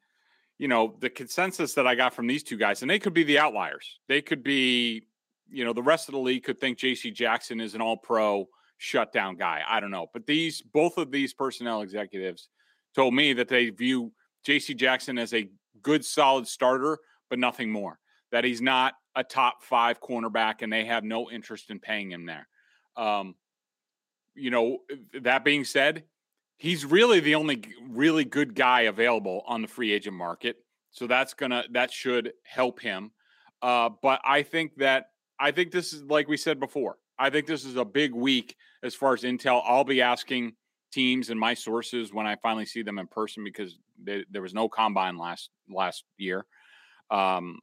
you 0.59 0.69
know 0.69 0.97
the 1.01 1.11
consensus 1.11 1.75
that 1.75 1.87
I 1.87 1.95
got 1.95 2.15
from 2.15 2.27
these 2.27 2.43
two 2.43 2.57
guys, 2.57 2.83
and 2.83 2.91
they 2.91 2.99
could 2.99 3.15
be 3.15 3.25
the 3.25 3.39
outliers. 3.39 3.99
They 4.09 4.23
could 4.23 4.43
be, 4.43 5.07
you 5.49 5.65
know, 5.65 5.73
the 5.73 5.83
rest 5.83 6.09
of 6.09 6.13
the 6.13 6.21
league 6.21 6.45
could 6.45 6.61
think 6.61 6.79
J.C. 6.79 7.11
Jackson 7.11 7.61
is 7.61 7.75
an 7.75 7.81
All-Pro 7.81 8.47
shutdown 8.79 9.37
guy. 9.37 9.63
I 9.67 9.81
don't 9.81 9.91
know, 9.91 10.07
but 10.13 10.27
these 10.27 10.63
both 10.63 10.99
of 10.99 11.11
these 11.11 11.35
personnel 11.35 11.83
executives 11.83 12.49
told 12.95 13.15
me 13.15 13.33
that 13.35 13.49
they 13.49 13.71
view 13.71 14.13
J.C. 14.45 14.75
Jackson 14.75 15.19
as 15.19 15.35
a 15.35 15.49
good, 15.83 16.05
solid 16.05 16.47
starter, 16.47 16.99
but 17.31 17.39
nothing 17.39 17.71
more. 17.71 17.99
That 18.31 18.45
he's 18.45 18.63
not 18.63 18.95
a 19.15 19.25
top 19.25 19.63
five 19.63 20.01
cornerback, 20.01 20.63
and 20.63 20.73
they 20.73 20.85
have 20.85 21.05
no 21.05 21.31
interest 21.31 21.71
in 21.71 21.79
paying 21.79 22.11
him 22.11 22.27
there. 22.27 22.49
Um, 22.97 23.35
you 24.35 24.51
know, 24.51 24.79
that 25.21 25.45
being 25.45 25.65
said, 25.65 26.05
he's 26.65 26.87
really 26.87 27.21
the 27.21 27.35
only 27.35 27.63
really 27.91 28.25
good 28.25 28.55
guy 28.55 28.83
available 28.83 29.43
on 29.47 29.61
the 29.61 29.69
free 29.69 29.93
agent 29.93 30.17
market. 30.17 30.57
So 30.93 31.07
that's 31.07 31.35
gonna 31.35 31.65
that 31.73 31.93
should 31.93 32.33
help 32.43 32.81
him. 32.81 33.11
Uh, 33.61 33.91
but 34.03 34.21
I 34.25 34.43
think 34.43 34.77
that 34.77 35.11
I 35.39 35.51
think 35.51 35.73
this 35.73 35.93
is 35.93 36.03
like 36.05 36.27
we 36.27 36.39
said 36.39 36.59
before. 36.59 36.97
I 37.19 37.29
think 37.29 37.47
this 37.47 37.67
is 37.67 37.77
a 37.77 37.85
big 37.85 38.15
week 38.15 38.57
as 38.83 38.95
far 38.95 39.13
as 39.13 39.25
intel. 39.25 39.63
I'll 39.67 39.85
be 39.85 40.01
asking 40.01 40.55
teams 40.91 41.29
and 41.29 41.39
my 41.39 41.53
sources 41.53 42.15
when 42.15 42.27
I 42.27 42.37
finally 42.37 42.65
see 42.65 42.83
them 42.83 42.99
in 42.99 43.09
person 43.09 43.45
because 43.45 43.79
they, 44.03 44.25
there 44.31 44.43
was 44.43 44.55
no 44.55 44.67
combine 44.67 45.19
last 45.19 45.51
last 45.69 46.05
year. 46.17 46.47
Um, 47.11 47.59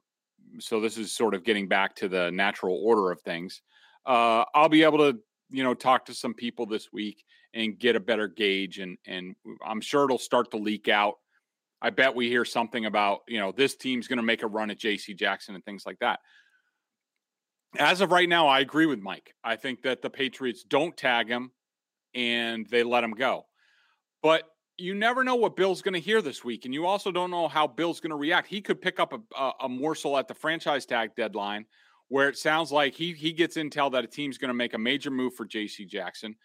so 0.59 0.79
this 0.79 0.99
is 0.99 1.11
sort 1.11 1.33
of 1.33 1.43
getting 1.43 1.67
back 1.67 1.95
to 1.95 2.07
the 2.07 2.29
natural 2.29 2.79
order 2.83 3.09
of 3.09 3.19
things. 3.21 3.63
Uh, 4.05 4.45
I'll 4.53 4.69
be 4.69 4.83
able 4.83 4.99
to 4.99 5.17
you 5.49 5.63
know 5.63 5.73
talk 5.73 6.05
to 6.05 6.13
some 6.13 6.35
people 6.35 6.67
this 6.67 6.93
week 6.93 7.23
and 7.53 7.77
get 7.77 7.95
a 7.95 7.99
better 7.99 8.27
gauge 8.27 8.79
and 8.79 8.97
and 9.05 9.35
I'm 9.65 9.81
sure 9.81 10.05
it'll 10.05 10.17
start 10.17 10.51
to 10.51 10.57
leak 10.57 10.87
out. 10.87 11.15
I 11.81 11.89
bet 11.89 12.15
we 12.15 12.29
hear 12.29 12.45
something 12.45 12.85
about, 12.85 13.21
you 13.27 13.39
know, 13.39 13.51
this 13.51 13.75
team's 13.75 14.07
going 14.07 14.17
to 14.17 14.23
make 14.23 14.43
a 14.43 14.47
run 14.47 14.69
at 14.69 14.79
JC 14.79 15.17
Jackson 15.17 15.55
and 15.55 15.65
things 15.65 15.83
like 15.85 15.97
that. 15.99 16.19
As 17.79 18.01
of 18.01 18.11
right 18.11 18.29
now, 18.29 18.47
I 18.47 18.59
agree 18.59 18.85
with 18.85 18.99
Mike. 18.99 19.33
I 19.43 19.55
think 19.55 19.81
that 19.81 20.01
the 20.01 20.09
Patriots 20.09 20.63
don't 20.63 20.95
tag 20.95 21.27
him 21.27 21.51
and 22.13 22.67
they 22.69 22.83
let 22.83 23.03
him 23.03 23.11
go. 23.11 23.45
But 24.21 24.43
you 24.77 24.93
never 24.93 25.23
know 25.23 25.35
what 25.35 25.55
Bill's 25.55 25.81
going 25.81 25.93
to 25.95 25.99
hear 25.99 26.21
this 26.21 26.43
week. 26.43 26.65
And 26.65 26.73
you 26.73 26.85
also 26.85 27.11
don't 27.11 27.31
know 27.31 27.47
how 27.47 27.65
Bill's 27.65 27.99
going 27.99 28.11
to 28.11 28.15
react. 28.15 28.47
He 28.47 28.61
could 28.61 28.81
pick 28.81 28.99
up 28.99 29.13
a, 29.13 29.19
a, 29.35 29.51
a 29.61 29.69
morsel 29.69 30.17
at 30.17 30.27
the 30.27 30.33
franchise 30.35 30.85
tag 30.85 31.15
deadline 31.15 31.65
where 32.09 32.27
it 32.27 32.37
sounds 32.37 32.73
like 32.73 32.93
he 32.93 33.13
he 33.13 33.31
gets 33.31 33.55
intel 33.55 33.89
that 33.93 34.03
a 34.03 34.07
team's 34.07 34.37
going 34.37 34.49
to 34.49 34.53
make 34.53 34.73
a 34.73 34.77
major 34.77 35.09
move 35.09 35.33
for 35.33 35.45
J.C. 35.45 35.85
Jackson, 35.85 36.35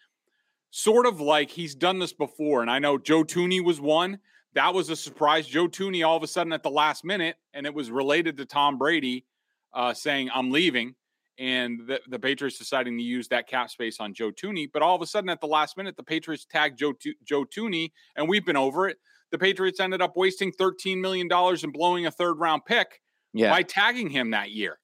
sort 0.71 1.05
of 1.05 1.19
like 1.19 1.49
he's 1.49 1.75
done 1.75 1.99
this 1.99 2.13
before. 2.13 2.61
And 2.61 2.69
I 2.69 2.79
know 2.79 2.97
Joe 2.97 3.23
Thuney 3.23 3.63
was 3.63 3.79
one. 3.79 4.19
That 4.53 4.73
was 4.73 4.89
a 4.89 4.95
surprise. 4.95 5.47
Joe 5.47 5.67
Thuney 5.67 6.05
all 6.05 6.17
of 6.17 6.23
a 6.23 6.27
sudden 6.27 6.53
at 6.53 6.63
the 6.63 6.69
last 6.69 7.05
minute, 7.05 7.35
and 7.53 7.65
it 7.65 7.73
was 7.73 7.91
related 7.91 8.37
to 8.37 8.45
Tom 8.45 8.77
Brady 8.77 9.25
uh, 9.73 9.93
saying 9.93 10.29
I'm 10.33 10.49
leaving, 10.51 10.95
and 11.37 11.81
the, 11.87 12.01
the 12.07 12.17
Patriots 12.17 12.57
deciding 12.57 12.97
to 12.97 13.03
use 13.03 13.27
that 13.27 13.47
cap 13.47 13.69
space 13.69 13.99
on 13.99 14.13
Joe 14.13 14.31
Thuney. 14.31 14.67
But 14.71 14.81
all 14.81 14.95
of 14.95 15.01
a 15.01 15.05
sudden 15.05 15.29
at 15.29 15.41
the 15.41 15.47
last 15.47 15.77
minute, 15.77 15.95
the 15.95 16.03
Patriots 16.03 16.45
tagged 16.49 16.79
Joe 16.79 16.93
Joe 17.23 17.45
Thuney, 17.45 17.91
and 18.15 18.27
we've 18.27 18.45
been 18.45 18.57
over 18.57 18.87
it. 18.87 18.97
The 19.31 19.37
Patriots 19.37 19.79
ended 19.79 20.01
up 20.01 20.15
wasting 20.15 20.51
13 20.51 20.99
million 20.99 21.27
dollars 21.27 21.63
and 21.63 21.73
blowing 21.73 22.05
a 22.05 22.11
third 22.11 22.39
round 22.39 22.65
pick 22.65 23.01
yeah. 23.33 23.51
by 23.51 23.61
tagging 23.61 24.09
him 24.09 24.31
that 24.31 24.51
year. 24.51 24.79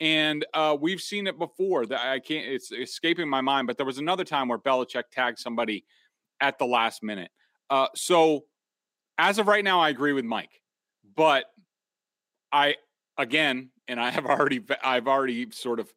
And 0.00 0.46
uh, 0.54 0.76
we've 0.80 1.00
seen 1.00 1.26
it 1.26 1.38
before. 1.38 1.86
That 1.86 2.00
I 2.00 2.20
can't. 2.20 2.46
It's 2.46 2.70
escaping 2.70 3.28
my 3.28 3.40
mind. 3.40 3.66
But 3.66 3.76
there 3.76 3.86
was 3.86 3.98
another 3.98 4.24
time 4.24 4.48
where 4.48 4.58
Belichick 4.58 5.04
tagged 5.10 5.38
somebody 5.38 5.84
at 6.40 6.58
the 6.58 6.66
last 6.66 7.02
minute. 7.02 7.30
Uh, 7.68 7.88
so 7.94 8.44
as 9.18 9.38
of 9.38 9.48
right 9.48 9.64
now, 9.64 9.80
I 9.80 9.88
agree 9.88 10.12
with 10.12 10.24
Mike. 10.24 10.62
But 11.16 11.46
I 12.52 12.76
again, 13.16 13.70
and 13.88 14.00
I 14.00 14.10
have 14.10 14.26
already, 14.26 14.64
I've 14.82 15.08
already 15.08 15.50
sort 15.50 15.80
of 15.80 15.92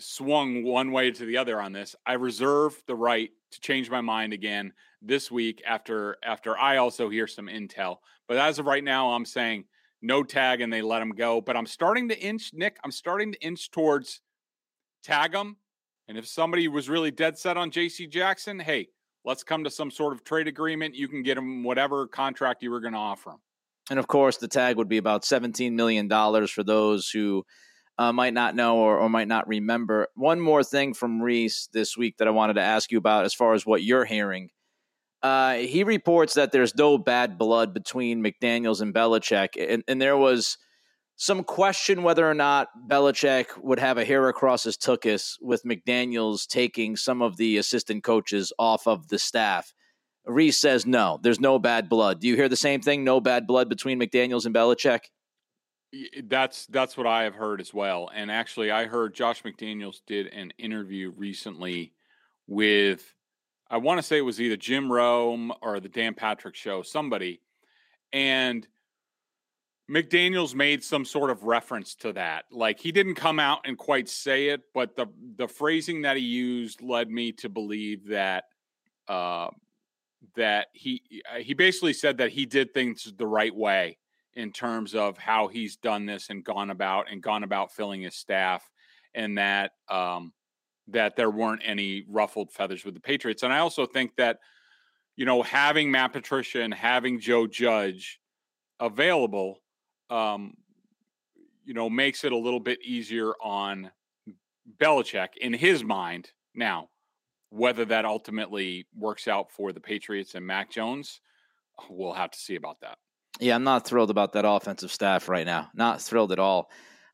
swung 0.00 0.64
one 0.64 0.92
way 0.92 1.10
to 1.10 1.24
the 1.24 1.36
other 1.36 1.60
on 1.60 1.72
this. 1.72 1.94
I 2.06 2.14
reserve 2.14 2.80
the 2.86 2.96
right 2.96 3.30
to 3.52 3.60
change 3.60 3.90
my 3.90 4.00
mind 4.00 4.32
again 4.32 4.72
this 5.00 5.30
week 5.30 5.62
after 5.66 6.16
after 6.22 6.58
I 6.58 6.78
also 6.78 7.08
hear 7.08 7.26
some 7.26 7.46
intel. 7.46 7.98
But 8.28 8.38
as 8.38 8.58
of 8.58 8.66
right 8.66 8.84
now, 8.84 9.12
I'm 9.12 9.24
saying 9.24 9.64
no 10.04 10.22
tag 10.22 10.60
and 10.60 10.72
they 10.72 10.82
let 10.82 11.02
him 11.02 11.10
go. 11.10 11.40
But 11.40 11.56
I'm 11.56 11.66
starting 11.66 12.08
to 12.10 12.18
inch, 12.18 12.50
Nick, 12.52 12.76
I'm 12.84 12.92
starting 12.92 13.32
to 13.32 13.40
inch 13.40 13.70
towards 13.70 14.20
tag 15.02 15.34
him. 15.34 15.56
And 16.06 16.18
if 16.18 16.26
somebody 16.26 16.68
was 16.68 16.88
really 16.88 17.10
dead 17.10 17.38
set 17.38 17.56
on 17.56 17.70
JC 17.70 18.10
Jackson, 18.10 18.58
hey, 18.58 18.88
let's 19.24 19.42
come 19.42 19.64
to 19.64 19.70
some 19.70 19.90
sort 19.90 20.12
of 20.12 20.22
trade 20.22 20.46
agreement. 20.46 20.94
You 20.94 21.08
can 21.08 21.22
get 21.22 21.38
him 21.38 21.64
whatever 21.64 22.06
contract 22.06 22.62
you 22.62 22.70
were 22.70 22.80
going 22.80 22.92
to 22.92 22.98
offer 22.98 23.30
him. 23.30 23.38
And 23.90 23.98
of 23.98 24.06
course, 24.06 24.36
the 24.36 24.48
tag 24.48 24.76
would 24.76 24.88
be 24.88 24.98
about 24.98 25.22
$17 25.22 25.72
million 25.72 26.08
for 26.08 26.62
those 26.62 27.10
who 27.10 27.44
uh, 27.98 28.12
might 28.12 28.34
not 28.34 28.54
know 28.54 28.78
or, 28.78 28.98
or, 28.98 29.08
might 29.08 29.28
not 29.28 29.46
remember. 29.46 30.08
One 30.14 30.40
more 30.40 30.64
thing 30.64 30.94
from 30.94 31.22
Reiss 31.22 31.68
this 31.72 31.96
week 31.96 32.16
that 32.18 32.26
I 32.26 32.32
wanted 32.32 32.54
to 32.54 32.60
ask 32.62 32.90
you 32.90 32.98
about 32.98 33.24
as 33.24 33.34
far 33.34 33.54
as 33.54 33.64
what 33.64 33.84
you're 33.84 34.04
hearing. 34.04 34.50
Uh, 35.24 35.54
he 35.54 35.82
reports 35.84 36.34
that 36.34 36.52
there's 36.52 36.76
no 36.76 36.98
bad 36.98 37.38
blood 37.38 37.72
between 37.72 38.22
McDaniels 38.22 38.82
and 38.82 38.94
Belichick, 38.94 39.56
and, 39.58 39.82
and 39.88 40.00
there 40.00 40.18
was 40.18 40.58
some 41.16 41.44
question 41.44 42.02
whether 42.02 42.28
or 42.28 42.34
not 42.34 42.68
Belichick 42.88 43.46
would 43.62 43.78
have 43.78 43.96
a 43.96 44.04
hair 44.04 44.28
across 44.28 44.64
his 44.64 44.76
tuchus 44.76 45.36
with 45.40 45.64
McDaniels 45.64 46.46
taking 46.46 46.94
some 46.94 47.22
of 47.22 47.38
the 47.38 47.56
assistant 47.56 48.04
coaches 48.04 48.52
off 48.58 48.86
of 48.86 49.08
the 49.08 49.18
staff. 49.18 49.72
Reiss 50.26 50.58
says 50.58 50.84
no, 50.84 51.18
there's 51.22 51.40
no 51.40 51.58
bad 51.58 51.88
blood. 51.88 52.20
Do 52.20 52.28
you 52.28 52.36
hear 52.36 52.48
the 52.48 52.56
same 52.56 52.80
thing? 52.80 53.02
No 53.02 53.20
bad 53.20 53.46
blood 53.46 53.68
between 53.68 53.98
McDaniels 53.98 54.44
and 54.44 54.54
Belichick? 54.54 55.00
That's 56.24 56.66
that's 56.66 56.96
what 56.96 57.06
I 57.06 57.22
have 57.22 57.34
heard 57.34 57.60
as 57.62 57.72
well. 57.72 58.10
And 58.12 58.30
actually, 58.30 58.70
I 58.70 58.86
heard 58.86 59.14
Josh 59.14 59.42
McDaniels 59.42 60.00
did 60.06 60.26
an 60.26 60.52
interview 60.58 61.12
recently 61.16 61.94
with, 62.46 63.13
I 63.74 63.78
want 63.78 63.98
to 63.98 64.04
say 64.04 64.18
it 64.18 64.20
was 64.20 64.40
either 64.40 64.56
Jim 64.56 64.90
Rome 64.90 65.52
or 65.60 65.80
the 65.80 65.88
Dan 65.88 66.14
Patrick 66.14 66.54
Show, 66.54 66.82
somebody, 66.82 67.40
and 68.12 68.64
McDaniels 69.90 70.54
made 70.54 70.84
some 70.84 71.04
sort 71.04 71.28
of 71.28 71.42
reference 71.42 71.96
to 71.96 72.12
that. 72.12 72.44
Like 72.52 72.78
he 72.78 72.92
didn't 72.92 73.16
come 73.16 73.40
out 73.40 73.62
and 73.64 73.76
quite 73.76 74.08
say 74.08 74.50
it, 74.50 74.60
but 74.74 74.94
the 74.94 75.06
the 75.34 75.48
phrasing 75.48 76.02
that 76.02 76.16
he 76.16 76.22
used 76.22 76.82
led 76.82 77.10
me 77.10 77.32
to 77.32 77.48
believe 77.48 78.06
that 78.10 78.44
uh, 79.08 79.48
that 80.36 80.68
he 80.72 81.02
uh, 81.34 81.38
he 81.38 81.52
basically 81.52 81.94
said 81.94 82.18
that 82.18 82.30
he 82.30 82.46
did 82.46 82.72
things 82.72 83.12
the 83.18 83.26
right 83.26 83.52
way 83.52 83.98
in 84.34 84.52
terms 84.52 84.94
of 84.94 85.18
how 85.18 85.48
he's 85.48 85.74
done 85.78 86.06
this 86.06 86.30
and 86.30 86.44
gone 86.44 86.70
about 86.70 87.10
and 87.10 87.24
gone 87.24 87.42
about 87.42 87.72
filling 87.72 88.02
his 88.02 88.14
staff, 88.14 88.70
and 89.16 89.36
that 89.36 89.72
um, 89.90 90.32
that 90.88 91.16
there 91.16 91.30
weren't 91.30 91.62
any 91.64 92.04
ruffled 92.08 92.52
feathers 92.52 92.84
with 92.84 92.94
the 92.94 93.00
Patriots. 93.00 93.42
And 93.42 93.52
I 93.52 93.58
also 93.58 93.86
think 93.86 94.16
that 94.16 94.38
you 95.16 95.24
know 95.24 95.42
having 95.42 95.90
Matt 95.90 96.12
Patricia 96.12 96.62
and 96.62 96.74
having 96.74 97.20
Joe 97.20 97.46
Judge 97.46 98.20
available 98.80 99.60
um, 100.10 100.54
you 101.64 101.74
know, 101.74 101.88
makes 101.88 102.24
it 102.24 102.32
a 102.32 102.36
little 102.36 102.60
bit 102.60 102.78
easier 102.84 103.32
on 103.42 103.90
Belichick 104.78 105.28
in 105.40 105.52
his 105.52 105.82
mind. 105.82 106.30
Now, 106.54 106.88
whether 107.50 107.84
that 107.86 108.04
ultimately 108.04 108.86
works 108.96 109.28
out 109.28 109.50
for 109.50 109.72
the 109.72 109.80
Patriots 109.80 110.34
and 110.34 110.46
Mac 110.46 110.70
Jones, 110.70 111.20
we'll 111.88 112.12
have 112.12 112.30
to 112.30 112.38
see 112.38 112.56
about 112.56 112.80
that. 112.80 112.98
Yeah, 113.40 113.56
I'm 113.56 113.64
not 113.64 113.86
thrilled 113.86 114.10
about 114.10 114.32
that 114.34 114.44
offensive 114.46 114.92
staff 114.92 115.28
right 115.28 115.46
now. 115.46 115.70
Not 115.74 116.00
thrilled 116.00 116.32
at 116.32 116.38
all. 116.38 116.70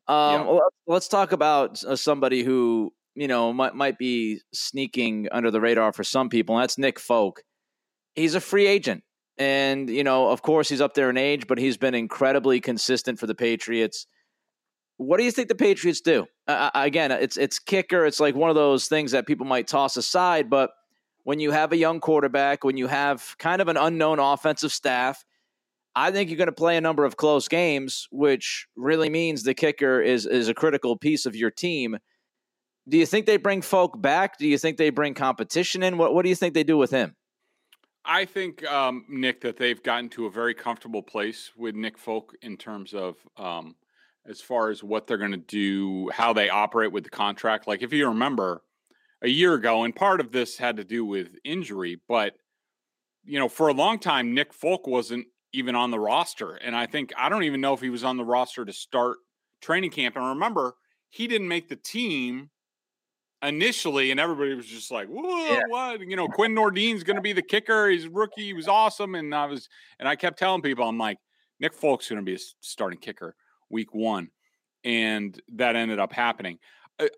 Um, 0.07 0.47
yeah. 0.47 0.59
Let's 0.87 1.09
talk 1.09 1.33
about 1.33 1.83
uh, 1.85 1.97
somebody 1.97 2.43
who 2.43 2.93
you 3.15 3.29
know 3.29 3.53
might 3.53 3.75
might 3.75 3.99
be 3.99 4.41
sneaking 4.53 5.29
under 5.33 5.51
the 5.51 5.61
radar 5.61 5.93
for 5.93 6.05
some 6.05 6.29
people, 6.29 6.57
and 6.57 6.63
that's 6.63 6.79
Nick 6.79 6.99
Folk. 6.99 7.43
He's 8.15 8.35
a 8.35 8.41
free 8.41 8.67
agent. 8.67 9.05
And, 9.41 9.89
you 9.89 10.05
know, 10.05 10.29
of 10.29 10.43
course, 10.43 10.69
he's 10.69 10.83
up 10.83 10.93
there 10.93 11.09
in 11.09 11.17
age, 11.17 11.47
but 11.47 11.57
he's 11.57 11.79
been 11.79 11.95
incredibly 11.95 12.61
consistent 12.61 13.19
for 13.19 13.27
the 13.27 13.35
Patriots. 13.35 14.07
What 14.99 15.17
do 15.17 15.25
you 15.25 15.31
think 15.31 15.49
the 15.49 15.55
Patriots 15.55 16.03
do? 16.03 16.27
Uh, 16.47 16.69
again, 16.75 17.11
it's 17.11 17.39
it's 17.39 17.59
kicker. 17.59 18.05
It's 18.05 18.21
like 18.21 18.35
one 18.35 18.51
of 18.51 18.57
those 18.57 18.87
things 18.87 19.13
that 19.13 19.27
people 19.27 19.47
might 19.47 19.67
toss 19.67 19.97
aside. 19.97 20.51
But 20.51 20.73
when 21.23 21.41
you 21.41 21.53
have 21.53 21.73
a 21.73 21.79
young 21.79 22.01
quarterback, 22.01 22.65
when 22.65 22.77
you 22.77 22.87
have 22.87 23.35
kind 23.39 23.63
of 23.63 23.69
an 23.69 23.79
unknown 23.79 24.19
offensive 24.19 24.73
staff, 24.73 25.25
I 25.97 26.11
think 26.11 26.29
you're 26.29 26.37
going 26.37 26.49
to 26.49 26.53
play 26.53 26.77
a 26.77 26.83
number 26.83 27.07
of 27.07 27.17
close 27.17 27.49
games, 27.49 28.09
which 28.11 28.67
really 28.77 29.09
means 29.09 29.43
the 29.43 29.55
kicker 29.55 30.03
is 30.03 30.27
is 30.27 30.49
a 30.49 30.55
critical 30.55 30.99
piece 30.99 31.25
of 31.25 31.35
your 31.35 31.51
team. 31.51 31.97
Do 32.91 32.99
you 32.99 33.07
think 33.07 33.27
they 33.27 33.37
bring 33.37 33.63
Folk 33.63 34.01
back? 34.03 34.37
Do 34.37 34.49
you 34.49 34.59
think 34.59 34.77
they 34.77 34.91
bring 34.91 35.15
competition 35.15 35.83
in? 35.83 35.97
What 35.97 36.13
What 36.13 36.23
do 36.23 36.29
you 36.29 36.35
think 36.35 36.55
they 36.55 36.65
do 36.65 36.77
with 36.77 36.91
him? 36.91 37.15
I 38.05 38.25
think 38.25 38.67
um, 38.67 39.05
Nick 39.09 39.43
that 39.43 39.57
they've 39.57 39.83
gotten 39.83 40.09
to 40.11 40.27
a 40.27 40.31
very 40.31 40.55
comfortable 40.55 41.03
place 41.03 41.51
with 41.57 41.75
Nick 41.75 41.97
Folk 41.97 42.35
in 42.43 42.57
terms 42.57 42.93
of 42.95 43.17
um, 43.37 43.77
as 44.27 44.41
far 44.41 44.71
as 44.71 44.83
what 44.83 45.07
they're 45.07 45.19
going 45.19 45.31
to 45.31 45.37
do, 45.37 46.11
how 46.11 46.33
they 46.33 46.49
operate 46.49 46.91
with 46.91 47.05
the 47.05 47.11
contract. 47.11 47.69
Like 47.69 47.83
if 47.83 47.93
you 47.93 48.09
remember 48.09 48.63
a 49.23 49.29
year 49.29 49.55
ago, 49.55 49.85
and 49.85 49.95
part 49.95 50.21
of 50.21 50.33
this 50.33 50.57
had 50.57 50.77
to 50.79 50.85
do 50.85 51.05
with 51.05 51.29
injury, 51.45 52.01
but 52.09 52.35
you 53.25 53.39
know 53.39 53.49
for 53.49 53.69
a 53.69 53.75
long 53.75 54.01
time 54.01 54.35
Nick 54.35 54.53
Folk 54.53 54.89
wasn't 54.89 55.27
even 55.53 55.77
on 55.77 55.93
the 55.93 56.01
roster, 56.01 56.55
and 56.57 56.75
I 56.75 56.87
think 56.87 57.13
I 57.17 57.29
don't 57.29 57.45
even 57.45 57.61
know 57.61 57.75
if 57.75 57.81
he 57.81 57.91
was 57.91 58.03
on 58.03 58.17
the 58.17 58.25
roster 58.25 58.65
to 58.65 58.73
start 58.73 59.19
training 59.61 59.91
camp. 59.91 60.17
And 60.17 60.27
remember, 60.27 60.75
he 61.11 61.29
didn't 61.29 61.49
make 61.49 61.69
the 61.69 61.77
team 61.77 62.51
initially, 63.43 64.11
and 64.11 64.21
everybody 64.21 64.55
was 64.55 64.67
just 64.67 64.91
like, 64.91 65.09
"Whoa, 65.09 65.55
yeah. 65.55 65.63
what?" 65.67 66.01
You 66.01 66.17
know, 66.17 66.29
Quinn 66.29 66.55
Nordin's 66.55 67.03
going 67.03 67.17
to 67.17 67.23
be 67.23 67.33
the 67.33 67.43
kicker. 67.43 67.89
He's 67.89 68.05
a 68.05 68.11
rookie. 68.11 68.45
He 68.45 68.53
was 68.53 68.69
awesome, 68.69 69.15
and 69.15 69.35
I 69.35 69.47
was, 69.47 69.69
and 69.99 70.09
I 70.09 70.17
kept 70.17 70.39
telling 70.39 70.63
people, 70.63 70.87
I'm 70.87 70.99
like, 70.99 71.19
Nick 71.59 71.75
Folk's 71.75 72.09
going 72.09 72.19
to 72.21 72.25
be 72.25 72.35
a 72.35 72.45
starting 72.61 72.99
kicker 72.99 73.35
week 73.71 73.95
one, 73.95 74.31
and 74.85 75.41
that 75.55 75.77
ended 75.77 75.99
up 75.99 76.13
happening. 76.13 76.59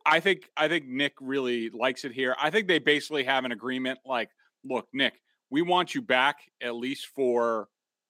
I 0.07 0.21
think 0.21 0.49
I 0.57 0.69
think 0.69 0.87
Nick 0.87 1.15
really 1.21 1.71
likes 1.71 2.05
it 2.05 2.13
here. 2.13 2.37
I 2.41 2.51
think 2.51 2.69
they 2.69 2.79
basically 2.79 3.25
have 3.25 3.45
an 3.45 3.53
agreement. 3.53 3.99
Like, 4.07 4.31
look, 4.65 4.87
Nick, 4.93 5.15
we 5.51 5.63
want 5.63 5.95
you 5.95 6.03
back 6.03 6.37
at 6.61 6.75
least 6.75 7.09
for 7.15 7.69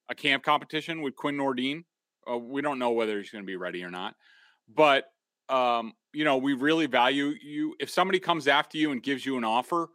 a 0.08 0.14
camp 0.14 0.42
competition 0.42 1.00
with 1.02 1.16
Quinn 1.16 1.36
Nordin. 1.36 1.84
Uh, 2.30 2.36
we 2.36 2.60
don't 2.60 2.78
know 2.78 2.90
whether 2.90 3.16
he's 3.18 3.30
going 3.30 3.42
to 3.42 3.46
be 3.46 3.56
ready 3.56 3.82
or 3.82 3.90
not, 3.90 4.14
but 4.74 5.06
um, 5.48 5.92
you 6.12 6.24
know, 6.24 6.36
we 6.36 6.52
really 6.52 6.86
value 6.86 7.34
you. 7.42 7.74
If 7.80 7.90
somebody 7.90 8.18
comes 8.18 8.48
after 8.48 8.78
you 8.78 8.92
and 8.92 9.02
gives 9.02 9.24
you 9.24 9.36
an 9.36 9.44
offer, 9.44 9.88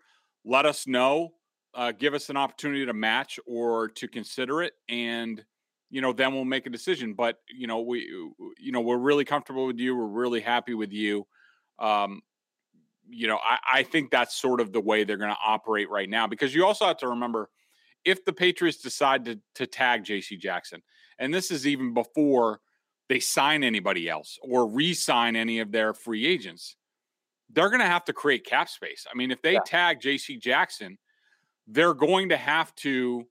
let 0.45 0.65
us 0.65 0.88
know. 0.88 1.33
Uh, 1.73 1.91
give 1.91 2.13
us 2.13 2.29
an 2.29 2.38
opportunity 2.38 2.86
to 2.86 2.93
match 2.93 3.39
or 3.45 3.89
to 3.89 4.07
consider 4.07 4.63
it, 4.63 4.73
and 4.89 5.43
you 5.89 6.01
know, 6.01 6.12
then 6.12 6.33
we'll 6.33 6.45
make 6.45 6.65
a 6.65 6.71
decision. 6.71 7.13
But 7.13 7.38
you 7.49 7.67
know, 7.67 7.81
we, 7.81 7.99
you 8.57 8.71
know, 8.71 8.81
we're 8.81 8.97
really 8.97 9.25
comfortable 9.25 9.67
with 9.67 9.77
you. 9.77 9.95
We're 9.95 10.05
really 10.05 10.41
happy 10.41 10.73
with 10.73 10.91
you. 10.91 11.27
Um, 11.77 12.21
you 13.07 13.27
know, 13.27 13.38
I, 13.38 13.79
I 13.79 13.83
think 13.83 14.10
that's 14.10 14.36
sort 14.36 14.60
of 14.60 14.73
the 14.73 14.81
way 14.81 15.03
they're 15.03 15.17
going 15.17 15.31
to 15.31 15.38
operate 15.45 15.89
right 15.89 16.10
now 16.10 16.27
because 16.27 16.53
you 16.53 16.65
also 16.65 16.86
have 16.86 16.97
to 16.97 17.10
remember 17.10 17.49
if 18.05 18.25
the 18.25 18.33
Patriots 18.33 18.77
decide 18.77 19.25
to 19.25 19.39
to 19.55 19.67
tag 19.67 20.03
J.C. 20.03 20.38
Jackson, 20.38 20.81
and 21.19 21.33
this 21.33 21.51
is 21.51 21.67
even 21.67 21.93
before 21.93 22.62
they 23.09 23.19
sign 23.19 23.63
anybody 23.63 24.09
else 24.09 24.37
or 24.41 24.67
re-sign 24.67 25.35
any 25.35 25.59
of 25.59 25.71
their 25.71 25.93
free 25.93 26.25
agents, 26.25 26.75
they're 27.49 27.69
going 27.69 27.81
to 27.81 27.87
have 27.87 28.05
to 28.05 28.13
create 28.13 28.45
cap 28.45 28.69
space. 28.69 29.05
I 29.11 29.15
mean, 29.15 29.31
if 29.31 29.41
they 29.41 29.53
yeah. 29.53 29.59
tag 29.65 30.01
J.C. 30.01 30.37
Jackson, 30.37 30.97
they're 31.67 31.93
going 31.93 32.29
to 32.29 32.37
have 32.37 32.73
to 32.75 33.25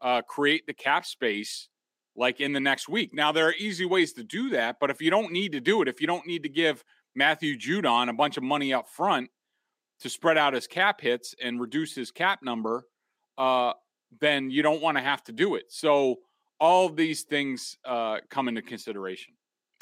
uh, 0.00 0.22
create 0.22 0.66
the 0.66 0.74
cap 0.74 1.04
space 1.04 1.68
like 2.16 2.40
in 2.40 2.52
the 2.52 2.60
next 2.60 2.88
week. 2.88 3.12
Now, 3.12 3.32
there 3.32 3.46
are 3.46 3.54
easy 3.58 3.84
ways 3.84 4.12
to 4.14 4.24
do 4.24 4.50
that, 4.50 4.76
but 4.80 4.90
if 4.90 5.02
you 5.02 5.10
don't 5.10 5.32
need 5.32 5.52
to 5.52 5.60
do 5.60 5.82
it, 5.82 5.88
if 5.88 6.00
you 6.00 6.06
don't 6.06 6.26
need 6.26 6.42
to 6.44 6.48
give 6.48 6.82
Matthew 7.14 7.56
Judon 7.56 8.08
a 8.08 8.12
bunch 8.12 8.36
of 8.36 8.42
money 8.42 8.72
up 8.72 8.88
front 8.88 9.30
to 10.00 10.08
spread 10.08 10.38
out 10.38 10.54
his 10.54 10.66
cap 10.66 11.00
hits 11.00 11.34
and 11.42 11.60
reduce 11.60 11.94
his 11.94 12.10
cap 12.10 12.40
number, 12.42 12.86
uh, 13.38 13.72
then 14.20 14.50
you 14.50 14.62
don't 14.62 14.80
want 14.80 14.96
to 14.96 15.02
have 15.02 15.22
to 15.24 15.32
do 15.32 15.56
it. 15.56 15.64
So 15.68 16.16
all 16.58 16.88
these 16.88 17.22
things 17.22 17.76
uh, 17.84 18.18
come 18.30 18.48
into 18.48 18.62
consideration. 18.62 19.34